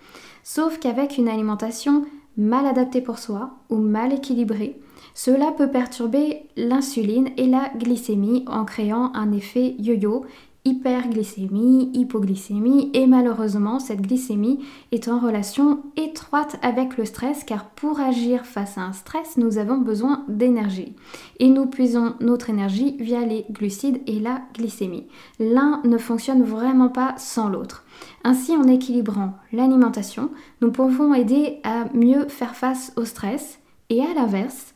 Sauf 0.43 0.79
qu'avec 0.79 1.19
une 1.19 1.29
alimentation 1.29 2.07
mal 2.37 2.67
adaptée 2.67 3.03
pour 3.03 3.19
soi 3.19 3.51
ou 3.69 3.77
mal 3.77 4.15
équilibrée, 4.15 4.81
cela 5.15 5.53
peut 5.53 5.71
perturber 5.71 6.47
l'insuline 6.57 7.31
et 7.37 7.47
la 7.47 7.71
glycémie 7.77 8.45
en 8.47 8.65
créant 8.65 9.13
un 9.15 9.33
effet 9.33 9.75
yo-yo, 9.79 10.25
hyperglycémie, 10.65 11.91
hypoglycémie 11.93 12.91
et 12.95 13.07
malheureusement 13.07 13.81
cette 13.81 14.01
glycémie 14.01 14.61
est 14.93 15.09
en 15.09 15.19
relation 15.19 15.83
étroite 15.97 16.57
avec 16.63 16.97
le 16.97 17.05
stress 17.05 17.43
car 17.43 17.71
pour 17.71 17.99
agir 17.99 18.47
face 18.47 18.79
à 18.79 18.83
un 18.83 18.93
stress 18.93 19.37
nous 19.37 19.59
avons 19.59 19.79
besoin 19.79 20.25
d'énergie 20.29 20.95
et 21.41 21.49
nous 21.49 21.67
puisons 21.67 22.15
notre 22.21 22.49
énergie 22.49 22.97
via 23.01 23.25
les 23.27 23.45
glucides 23.51 24.03
et 24.07 24.21
la 24.21 24.43
glycémie. 24.55 25.09
L'un 25.41 25.81
ne 25.85 25.99
fonctionne 25.99 26.45
vraiment 26.45 26.91
pas 26.91 27.15
sans 27.19 27.49
l'autre. 27.49 27.85
Ainsi 28.23 28.57
en 28.57 28.69
équilibrant 28.69 29.35
l'alimentation 29.53 30.31
nous 30.61 30.71
pouvons 30.71 31.13
aider 31.13 31.59
à 31.65 31.87
mieux 31.93 32.29
faire 32.29 32.55
face 32.55 32.93
au 32.97 33.05
stress 33.05 33.59
et 33.91 34.01
à 34.01 34.15
l'inverse 34.15 34.72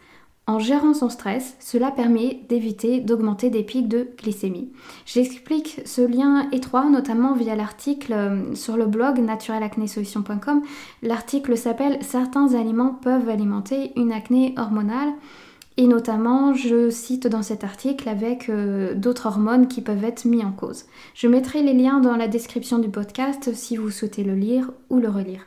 En 0.48 0.60
gérant 0.60 0.94
son 0.94 1.08
stress, 1.08 1.56
cela 1.58 1.90
permet 1.90 2.40
d'éviter 2.48 3.00
d'augmenter 3.00 3.50
des 3.50 3.64
pics 3.64 3.88
de 3.88 4.08
glycémie. 4.16 4.70
J'explique 5.04 5.80
ce 5.84 6.02
lien 6.02 6.48
étroit 6.52 6.88
notamment 6.88 7.34
via 7.34 7.56
l'article 7.56 8.12
euh, 8.12 8.54
sur 8.54 8.76
le 8.76 8.86
blog 8.86 9.18
naturelacnesolution.com. 9.18 10.62
L'article 11.02 11.56
s'appelle 11.56 11.98
Certains 12.02 12.54
aliments 12.54 12.94
peuvent 12.94 13.28
alimenter 13.28 13.90
une 13.96 14.12
acné 14.12 14.54
hormonale. 14.56 15.12
Et 15.78 15.88
notamment, 15.88 16.54
je 16.54 16.90
cite 16.90 17.26
dans 17.26 17.42
cet 17.42 17.64
article 17.64 18.08
avec 18.08 18.48
euh, 18.48 18.94
d'autres 18.94 19.26
hormones 19.26 19.66
qui 19.66 19.82
peuvent 19.82 20.04
être 20.04 20.26
mis 20.26 20.44
en 20.44 20.52
cause. 20.52 20.84
Je 21.14 21.26
mettrai 21.26 21.62
les 21.64 21.74
liens 21.74 21.98
dans 21.98 22.16
la 22.16 22.28
description 22.28 22.78
du 22.78 22.88
podcast 22.88 23.52
si 23.52 23.76
vous 23.76 23.90
souhaitez 23.90 24.22
le 24.22 24.36
lire 24.36 24.70
ou 24.90 25.00
le 25.00 25.08
relire. 25.08 25.44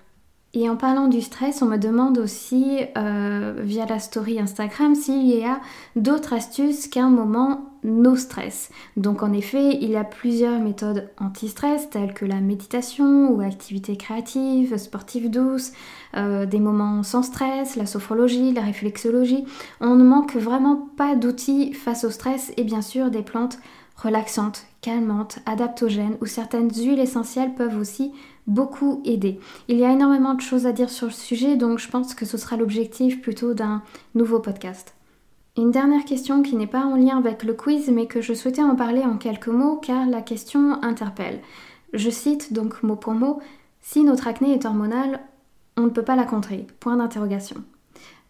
Et 0.56 0.68
en 0.68 0.76
parlant 0.76 1.08
du 1.08 1.22
stress, 1.22 1.62
on 1.62 1.68
me 1.68 1.78
demande 1.78 2.18
aussi 2.18 2.80
euh, 2.98 3.54
via 3.60 3.86
la 3.86 4.00
story 4.00 4.40
Instagram 4.40 4.96
s'il 4.96 5.28
y 5.28 5.46
a 5.46 5.60
d'autres 5.96 6.34
astuces 6.34 6.88
qu'un 6.88 7.10
moment 7.10 7.70
no 7.84 8.16
stress. 8.16 8.72
Donc 8.98 9.22
en 9.22 9.32
effet, 9.32 9.78
il 9.80 9.92
y 9.92 9.96
a 9.96 10.04
plusieurs 10.04 10.60
méthodes 10.60 11.12
anti-stress 11.20 11.92
telles 11.92 12.16
que 12.16 12.26
la 12.26 12.42
méditation 12.42 13.30
ou 13.32 13.42
activité 13.42 13.96
créative, 13.96 14.76
sportive 14.78 15.30
douce, 15.30 15.72
euh, 16.18 16.48
des 16.48 16.60
moments 16.60 17.04
sans 17.04 17.22
stress, 17.22 17.76
la 17.76 17.86
sophrologie, 17.86 18.52
la 18.52 18.62
réflexologie. 18.62 19.46
On 19.82 19.96
ne 19.96 20.04
manque 20.04 20.36
vraiment 20.36 20.90
pas 20.98 21.16
d'outils 21.16 21.74
face 21.74 22.04
au 22.04 22.10
stress 22.10 22.52
et 22.58 22.64
bien 22.64 22.82
sûr 22.82 23.12
des 23.12 23.22
plantes 23.22 23.60
relaxantes, 23.96 24.66
calmantes, 24.82 25.40
adaptogènes 25.46 26.18
ou 26.22 26.26
certaines 26.26 26.72
huiles 26.72 27.00
essentielles 27.00 27.54
peuvent 27.56 27.78
aussi 27.78 28.14
beaucoup 28.48 29.02
aider. 29.06 29.40
Il 29.68 29.78
y 29.78 29.86
a 29.86 29.92
énormément 29.92 30.34
de 30.34 30.42
choses 30.42 30.66
à 30.66 30.72
dire 30.72 30.90
sur 30.90 31.08
le 31.08 31.14
sujet, 31.14 31.56
donc 31.56 31.80
je 31.80 31.90
pense 31.90 32.14
que 32.16 32.26
ce 32.26 32.38
sera 32.38 32.58
l'objectif 32.58 33.22
plutôt 33.22 33.54
d'un 33.54 33.84
nouveau 34.16 34.40
podcast. 34.40 34.96
Une 35.58 35.72
dernière 35.72 36.06
question 36.06 36.42
qui 36.42 36.56
n'est 36.56 36.68
pas 36.68 36.86
en 36.86 36.96
lien 36.96 37.18
avec 37.18 37.44
le 37.44 37.54
quiz, 37.54 37.90
mais 37.90 38.06
que 38.06 38.22
je 38.22 38.34
souhaitais 38.34 38.64
en 38.64 38.76
parler 38.76 39.02
en 39.02 39.18
quelques 39.18 39.48
mots 39.48 39.78
car 39.78 40.06
la 40.08 40.22
question 40.22 40.82
interpelle. 40.84 41.42
Je 41.94 42.10
cite 42.10 42.54
donc 42.54 42.82
mot 42.84 42.96
pour 42.96 43.14
mot, 43.14 43.40
si 43.82 44.04
notre 44.04 44.28
acné 44.28 44.54
est 44.54 44.66
hormonale, 44.66 45.20
on 45.76 45.84
ne 45.84 45.90
peut 45.90 46.04
pas 46.04 46.16
la 46.16 46.26
contrer. 46.26 46.68
Point 46.80 46.98
d'interrogation. 46.98 47.58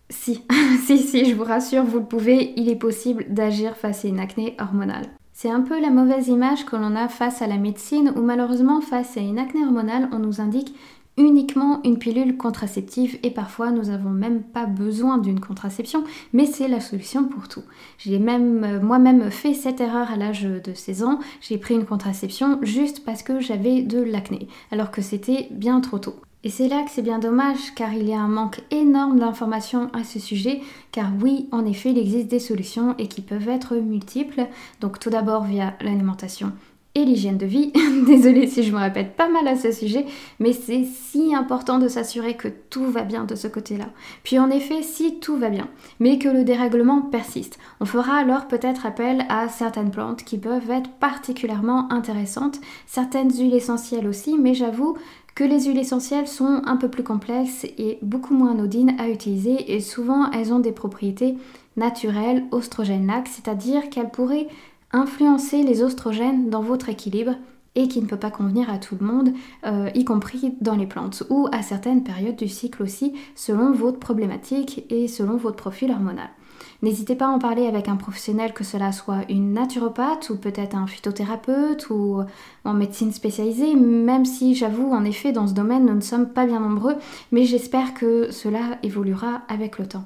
Si, 0.09 0.43
si, 0.85 0.97
si, 0.97 1.25
je 1.25 1.35
vous 1.35 1.43
rassure, 1.43 1.83
vous 1.83 1.99
le 1.99 2.05
pouvez, 2.05 2.53
il 2.57 2.69
est 2.69 2.75
possible 2.75 3.25
d'agir 3.29 3.75
face 3.75 4.05
à 4.05 4.07
une 4.07 4.19
acné 4.19 4.55
hormonale. 4.59 5.09
C'est 5.41 5.49
un 5.49 5.61
peu 5.61 5.79
la 5.79 5.89
mauvaise 5.89 6.27
image 6.27 6.65
que 6.65 6.75
l'on 6.75 6.97
a 6.97 7.07
face 7.07 7.41
à 7.41 7.47
la 7.47 7.55
médecine 7.55 8.11
où 8.17 8.21
malheureusement 8.21 8.81
face 8.81 9.15
à 9.15 9.21
une 9.21 9.39
acné 9.39 9.63
hormonale 9.63 10.09
on 10.11 10.19
nous 10.19 10.41
indique 10.41 10.75
uniquement 11.17 11.79
une 11.85 11.97
pilule 11.97 12.35
contraceptive 12.35 13.17
et 13.23 13.31
parfois 13.31 13.71
nous 13.71 13.83
n'avons 13.83 14.09
même 14.09 14.43
pas 14.43 14.65
besoin 14.65 15.17
d'une 15.17 15.39
contraception 15.39 16.03
mais 16.33 16.45
c'est 16.45 16.67
la 16.67 16.81
solution 16.81 17.23
pour 17.23 17.47
tout. 17.47 17.63
J'ai 17.99 18.19
même 18.19 18.65
euh, 18.65 18.81
moi-même 18.81 19.31
fait 19.31 19.53
cette 19.53 19.79
erreur 19.79 20.11
à 20.11 20.17
l'âge 20.17 20.43
de 20.43 20.73
16 20.73 21.03
ans, 21.03 21.19
j'ai 21.39 21.57
pris 21.57 21.75
une 21.75 21.85
contraception 21.85 22.59
juste 22.61 23.05
parce 23.05 23.23
que 23.23 23.39
j'avais 23.39 23.81
de 23.81 24.01
l'acné 24.01 24.49
alors 24.73 24.91
que 24.91 25.01
c'était 25.01 25.47
bien 25.51 25.79
trop 25.79 25.99
tôt. 25.99 26.15
Et 26.45 26.49
c'est 26.49 26.69
là 26.69 26.83
que 26.83 26.91
c'est 26.91 27.01
bien 27.01 27.19
dommage 27.19 27.75
car 27.75 27.93
il 27.93 28.07
y 28.07 28.13
a 28.13 28.19
un 28.19 28.29
manque 28.29 28.61
énorme 28.71 29.19
d'informations 29.19 29.89
à 29.91 30.05
ce 30.05 30.19
sujet 30.19 30.61
car 30.93 31.11
oui 31.21 31.49
en 31.51 31.65
effet 31.65 31.91
il 31.91 31.97
existe 31.97 32.29
des 32.29 32.39
solutions 32.39 32.95
et 32.97 33.07
qui 33.07 33.21
peuvent 33.21 33.49
être 33.49 33.75
multiples 33.75 34.47
donc 34.79 34.99
tout 34.99 35.09
d'abord 35.09 35.43
via 35.43 35.73
l'alimentation 35.81 36.53
et 36.95 37.05
l'hygiène 37.05 37.37
de 37.37 37.45
vie. 37.45 37.71
Désolée 38.07 38.47
si 38.47 38.63
je 38.63 38.71
me 38.71 38.79
répète 38.79 39.15
pas 39.15 39.29
mal 39.29 39.47
à 39.47 39.55
ce 39.55 39.71
sujet, 39.71 40.05
mais 40.39 40.53
c'est 40.53 40.85
si 40.85 41.35
important 41.35 41.79
de 41.79 41.87
s'assurer 41.87 42.35
que 42.35 42.47
tout 42.47 42.85
va 42.85 43.03
bien 43.03 43.25
de 43.25 43.35
ce 43.35 43.47
côté-là. 43.47 43.89
Puis 44.23 44.39
en 44.39 44.49
effet, 44.49 44.81
si 44.81 45.19
tout 45.19 45.37
va 45.37 45.49
bien, 45.49 45.67
mais 45.99 46.17
que 46.17 46.29
le 46.29 46.43
dérèglement 46.43 47.01
persiste, 47.01 47.59
on 47.79 47.85
fera 47.85 48.17
alors 48.17 48.47
peut-être 48.47 48.85
appel 48.85 49.25
à 49.29 49.49
certaines 49.49 49.91
plantes 49.91 50.23
qui 50.23 50.37
peuvent 50.37 50.71
être 50.71 50.89
particulièrement 50.89 51.91
intéressantes, 51.91 52.59
certaines 52.87 53.31
huiles 53.31 53.53
essentielles 53.53 54.07
aussi, 54.07 54.37
mais 54.37 54.53
j'avoue 54.53 54.97
que 55.35 55.43
les 55.43 55.65
huiles 55.65 55.77
essentielles 55.77 56.27
sont 56.27 56.61
un 56.65 56.75
peu 56.75 56.89
plus 56.89 57.03
complexes 57.03 57.65
et 57.77 57.99
beaucoup 58.01 58.33
moins 58.33 58.51
anodines 58.51 58.95
à 58.99 59.09
utiliser 59.09 59.73
et 59.73 59.79
souvent 59.79 60.29
elles 60.31 60.53
ont 60.53 60.59
des 60.59 60.71
propriétés 60.71 61.37
naturelles 61.77 62.43
oestrogènes-lac, 62.51 63.27
c'est-à-dire 63.27 63.89
qu'elles 63.89 64.09
pourraient 64.09 64.47
influencer 64.91 65.63
les 65.63 65.83
oestrogènes 65.83 66.49
dans 66.49 66.61
votre 66.61 66.89
équilibre 66.89 67.35
et 67.75 67.87
qui 67.87 68.01
ne 68.01 68.07
peut 68.07 68.17
pas 68.17 68.31
convenir 68.31 68.69
à 68.69 68.77
tout 68.77 68.97
le 68.99 69.05
monde, 69.05 69.33
euh, 69.65 69.89
y 69.93 70.03
compris 70.03 70.55
dans 70.59 70.75
les 70.75 70.87
plantes 70.87 71.23
ou 71.29 71.47
à 71.51 71.61
certaines 71.61 72.03
périodes 72.03 72.35
du 72.35 72.47
cycle 72.47 72.83
aussi, 72.83 73.13
selon 73.35 73.71
votre 73.71 73.99
problématique 73.99 74.85
et 74.89 75.07
selon 75.07 75.37
votre 75.37 75.57
profil 75.57 75.91
hormonal. 75.91 76.29
N'hésitez 76.81 77.15
pas 77.15 77.25
à 77.25 77.29
en 77.29 77.39
parler 77.39 77.67
avec 77.67 77.89
un 77.89 77.97
professionnel, 77.97 78.53
que 78.53 78.63
cela 78.63 78.93
soit 78.93 79.29
une 79.29 79.51
naturopathe 79.51 80.29
ou 80.29 80.37
peut-être 80.37 80.75
un 80.75 80.87
phytothérapeute 80.87 81.89
ou 81.89 82.21
en 82.63 82.73
médecine 82.73 83.11
spécialisée, 83.11 83.75
même 83.75 84.25
si 84.25 84.55
j'avoue 84.55 84.91
en 84.93 85.03
effet 85.03 85.33
dans 85.33 85.47
ce 85.47 85.53
domaine 85.53 85.85
nous 85.85 85.95
ne 85.95 86.01
sommes 86.01 86.29
pas 86.29 86.45
bien 86.45 86.61
nombreux, 86.61 86.95
mais 87.33 87.43
j'espère 87.43 87.93
que 87.93 88.31
cela 88.31 88.77
évoluera 88.81 89.41
avec 89.49 89.77
le 89.77 89.87
temps. 89.87 90.05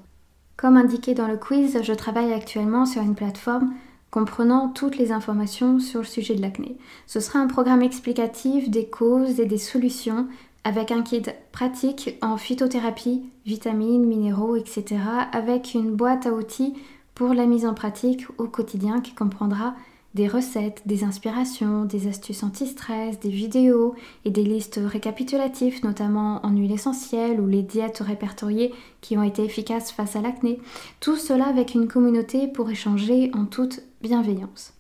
Comme 0.58 0.78
indiqué 0.78 1.14
dans 1.14 1.28
le 1.28 1.38
quiz, 1.38 1.80
je 1.84 1.94
travaille 1.94 2.34
actuellement 2.34 2.86
sur 2.86 3.04
une 3.04 3.16
plateforme 3.16 3.74
comprenant 4.10 4.70
toutes 4.70 4.98
les 4.98 5.12
informations 5.12 5.80
sur 5.80 6.02
le 6.02 6.06
sujet 6.06 6.36
de 6.36 6.42
l'acné. 6.42 6.78
Ce 7.08 7.20
sera 7.20 7.40
un 7.40 7.48
programme 7.48 7.82
explicatif 7.82 8.70
des 8.70 8.86
causes 8.86 9.40
et 9.40 9.46
des 9.46 9.58
solutions 9.58 10.28
avec 10.64 10.92
un 10.92 11.02
kit 11.02 11.24
pratique 11.52 12.18
en 12.22 12.38
phytothérapie, 12.38 13.24
vitamines, 13.46 14.06
minéraux, 14.06 14.56
etc. 14.56 15.02
avec 15.32 15.74
une 15.74 15.92
boîte 15.92 16.26
à 16.26 16.34
outils 16.34 16.74
pour 17.16 17.34
la 17.34 17.46
mise 17.46 17.66
en 17.66 17.74
pratique 17.74 18.26
au 18.38 18.48
quotidien 18.48 19.02
qui 19.02 19.14
comprendra 19.14 19.76
des 20.14 20.28
recettes, 20.28 20.84
des 20.86 21.04
inspirations, 21.04 21.86
des 21.86 22.08
astuces 22.08 22.44
anti-stress, 22.44 23.20
des 23.20 23.30
vidéos 23.30 23.96
et 24.26 24.30
des 24.30 24.44
listes 24.44 24.80
récapitulatives, 24.84 25.84
notamment 25.84 26.46
en 26.46 26.56
huile 26.56 26.72
essentielle 26.72 27.42
ou 27.42 27.48
les 27.48 27.64
diètes 27.64 28.00
répertoriées 28.00 28.74
qui 29.02 29.18
ont 29.18 29.24
été 29.24 29.44
efficaces 29.44 29.92
face 29.92 30.16
à 30.16 30.22
l'acné. 30.22 30.60
Tout 31.00 31.16
cela 31.16 31.48
avec 31.48 31.74
une 31.74 31.88
communauté 31.88 32.48
pour 32.48 32.70
échanger 32.70 33.32
en 33.34 33.46
toute 33.46 33.82
bienveillance. 34.02 34.74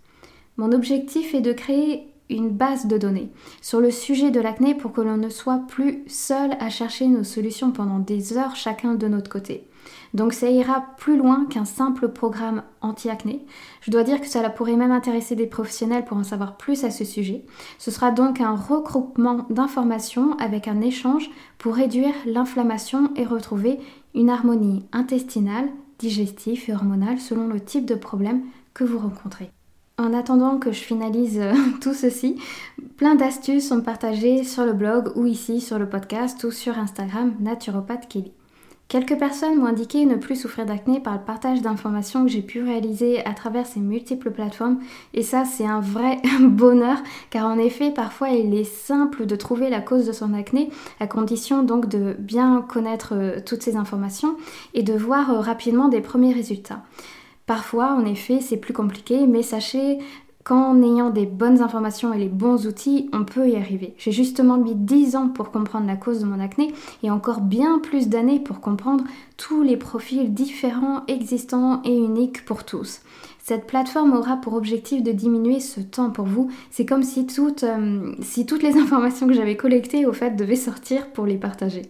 Mon 0.57 0.71
objectif 0.71 1.33
est 1.33 1.41
de 1.41 1.53
créer 1.53 2.12
une 2.29 2.49
base 2.49 2.87
de 2.87 2.97
données 2.97 3.29
sur 3.61 3.79
le 3.79 3.91
sujet 3.91 4.31
de 4.31 4.39
l'acné 4.39 4.75
pour 4.75 4.93
que 4.93 5.01
l'on 5.01 5.17
ne 5.17 5.29
soit 5.29 5.61
plus 5.67 6.03
seul 6.07 6.51
à 6.59 6.69
chercher 6.69 7.07
nos 7.07 7.23
solutions 7.23 7.71
pendant 7.71 7.99
des 7.99 8.37
heures 8.37 8.55
chacun 8.55 8.95
de 8.95 9.07
notre 9.07 9.29
côté. 9.29 9.67
Donc 10.13 10.33
ça 10.33 10.49
ira 10.49 10.85
plus 10.97 11.17
loin 11.17 11.45
qu'un 11.49 11.65
simple 11.65 12.09
programme 12.09 12.63
anti-acné. 12.81 13.45
Je 13.81 13.91
dois 13.91 14.03
dire 14.03 14.21
que 14.21 14.27
cela 14.27 14.49
pourrait 14.49 14.75
même 14.75 14.91
intéresser 14.91 15.35
des 15.35 15.47
professionnels 15.47 16.05
pour 16.05 16.17
en 16.17 16.23
savoir 16.23 16.57
plus 16.57 16.83
à 16.83 16.91
ce 16.91 17.03
sujet. 17.03 17.43
Ce 17.79 17.91
sera 17.91 18.11
donc 18.11 18.39
un 18.39 18.55
regroupement 18.55 19.45
d'informations 19.49 20.37
avec 20.37 20.67
un 20.67 20.81
échange 20.81 21.29
pour 21.57 21.75
réduire 21.75 22.13
l'inflammation 22.25 23.11
et 23.15 23.25
retrouver 23.25 23.79
une 24.13 24.29
harmonie 24.29 24.85
intestinale, 24.91 25.69
digestive 25.97 26.69
et 26.69 26.73
hormonale 26.73 27.19
selon 27.19 27.47
le 27.47 27.59
type 27.59 27.85
de 27.85 27.95
problème 27.95 28.43
que 28.73 28.83
vous 28.83 28.99
rencontrez. 28.99 29.49
En 29.99 30.11
attendant 30.13 30.57
que 30.57 30.71
je 30.71 30.79
finalise 30.79 31.39
euh, 31.39 31.53
tout 31.81 31.93
ceci, 31.93 32.37
plein 32.97 33.13
d'astuces 33.13 33.69
sont 33.69 33.81
partagées 33.81 34.43
sur 34.43 34.65
le 34.65 34.73
blog 34.73 35.11
ou 35.15 35.27
ici 35.27 35.61
sur 35.61 35.77
le 35.77 35.87
podcast 35.87 36.43
ou 36.43 36.51
sur 36.51 36.79
Instagram 36.79 37.35
Naturopathe 37.39 38.07
Kelly. 38.07 38.31
Quelques 38.87 39.17
personnes 39.17 39.55
m'ont 39.55 39.67
indiqué 39.67 40.05
ne 40.05 40.15
plus 40.15 40.35
souffrir 40.35 40.65
d'acné 40.65 40.99
par 40.99 41.13
le 41.13 41.23
partage 41.23 41.61
d'informations 41.61 42.23
que 42.23 42.31
j'ai 42.31 42.41
pu 42.41 42.61
réaliser 42.63 43.25
à 43.25 43.33
travers 43.33 43.65
ces 43.67 43.79
multiples 43.79 44.31
plateformes 44.31 44.79
et 45.13 45.23
ça 45.23 45.45
c'est 45.45 45.65
un 45.65 45.79
vrai 45.79 46.17
bonheur 46.41 46.97
car 47.29 47.47
en 47.47 47.57
effet 47.57 47.91
parfois 47.91 48.29
il 48.29 48.53
est 48.53 48.63
simple 48.63 49.25
de 49.25 49.35
trouver 49.35 49.69
la 49.69 49.79
cause 49.79 50.05
de 50.05 50.11
son 50.11 50.33
acné 50.33 50.69
à 50.99 51.07
condition 51.07 51.63
donc 51.63 51.87
de 51.87 52.15
bien 52.19 52.63
connaître 52.67 53.13
euh, 53.15 53.39
toutes 53.43 53.63
ces 53.63 53.77
informations 53.77 54.37
et 54.73 54.83
de 54.83 54.93
voir 54.93 55.31
euh, 55.31 55.39
rapidement 55.39 55.87
des 55.87 56.01
premiers 56.01 56.33
résultats. 56.33 56.83
Parfois, 57.45 57.93
en 57.93 58.05
effet, 58.05 58.39
c'est 58.39 58.57
plus 58.57 58.73
compliqué, 58.73 59.27
mais 59.27 59.43
sachez 59.43 59.99
qu'en 60.43 60.81
ayant 60.81 61.09
des 61.09 61.25
bonnes 61.25 61.61
informations 61.61 62.13
et 62.13 62.17
les 62.17 62.27
bons 62.27 62.67
outils, 62.67 63.09
on 63.13 63.23
peut 63.23 63.49
y 63.49 63.55
arriver. 63.55 63.95
J'ai 63.97 64.11
justement 64.11 64.57
mis 64.57 64.75
10 64.75 65.15
ans 65.15 65.29
pour 65.29 65.51
comprendre 65.51 65.87
la 65.87 65.95
cause 65.95 66.19
de 66.19 66.25
mon 66.25 66.39
acné 66.39 66.73
et 67.01 67.09
encore 67.09 67.41
bien 67.41 67.79
plus 67.79 68.09
d'années 68.09 68.39
pour 68.39 68.59
comprendre 68.59 69.05
tous 69.37 69.63
les 69.63 69.77
profils 69.77 70.33
différents, 70.33 71.03
existants 71.07 71.81
et 71.85 71.95
uniques 71.95 72.43
pour 72.45 72.65
tous. 72.65 73.01
Cette 73.41 73.67
plateforme 73.67 74.13
aura 74.13 74.37
pour 74.37 74.53
objectif 74.53 75.03
de 75.03 75.11
diminuer 75.11 75.59
ce 75.59 75.81
temps 75.81 76.11
pour 76.11 76.25
vous. 76.25 76.49
C'est 76.71 76.85
comme 76.85 77.03
si 77.03 77.25
toutes, 77.25 77.63
euh, 77.63 78.13
si 78.21 78.45
toutes 78.45 78.63
les 78.63 78.77
informations 78.81 79.27
que 79.27 79.33
j'avais 79.33 79.57
collectées 79.57 80.05
au 80.05 80.13
fait 80.13 80.31
devaient 80.31 80.55
sortir 80.55 81.07
pour 81.11 81.25
les 81.25 81.37
partager. 81.37 81.83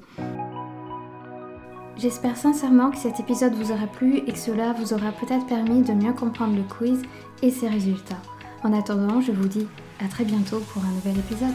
J'espère 1.98 2.38
sincèrement 2.38 2.90
que 2.90 2.98
cet 2.98 3.20
épisode 3.20 3.54
vous 3.54 3.72
aura 3.72 3.86
plu 3.86 4.18
et 4.18 4.34
que 4.34 4.38
cela 4.38 4.74
vous 4.74 4.94
aura 4.94 5.12
peut-être 5.12 5.46
permis 5.46 5.82
de 5.84 5.94
mieux 5.94 6.14
comprendre 6.14 6.56
le 6.56 6.64
quiz 6.64 7.02
et 7.44 7.52
ses 7.52 7.68
résultats. 7.68 8.22
En 8.64 8.74
attendant, 8.74 9.22
je 9.22 9.32
vous 9.32 9.48
dis 9.48 9.68
à 10.04 10.08
très 10.08 10.26
bientôt 10.26 10.60
pour 10.72 10.84
un 10.84 10.92
nouvel 10.92 11.20
épisode. 11.20 11.54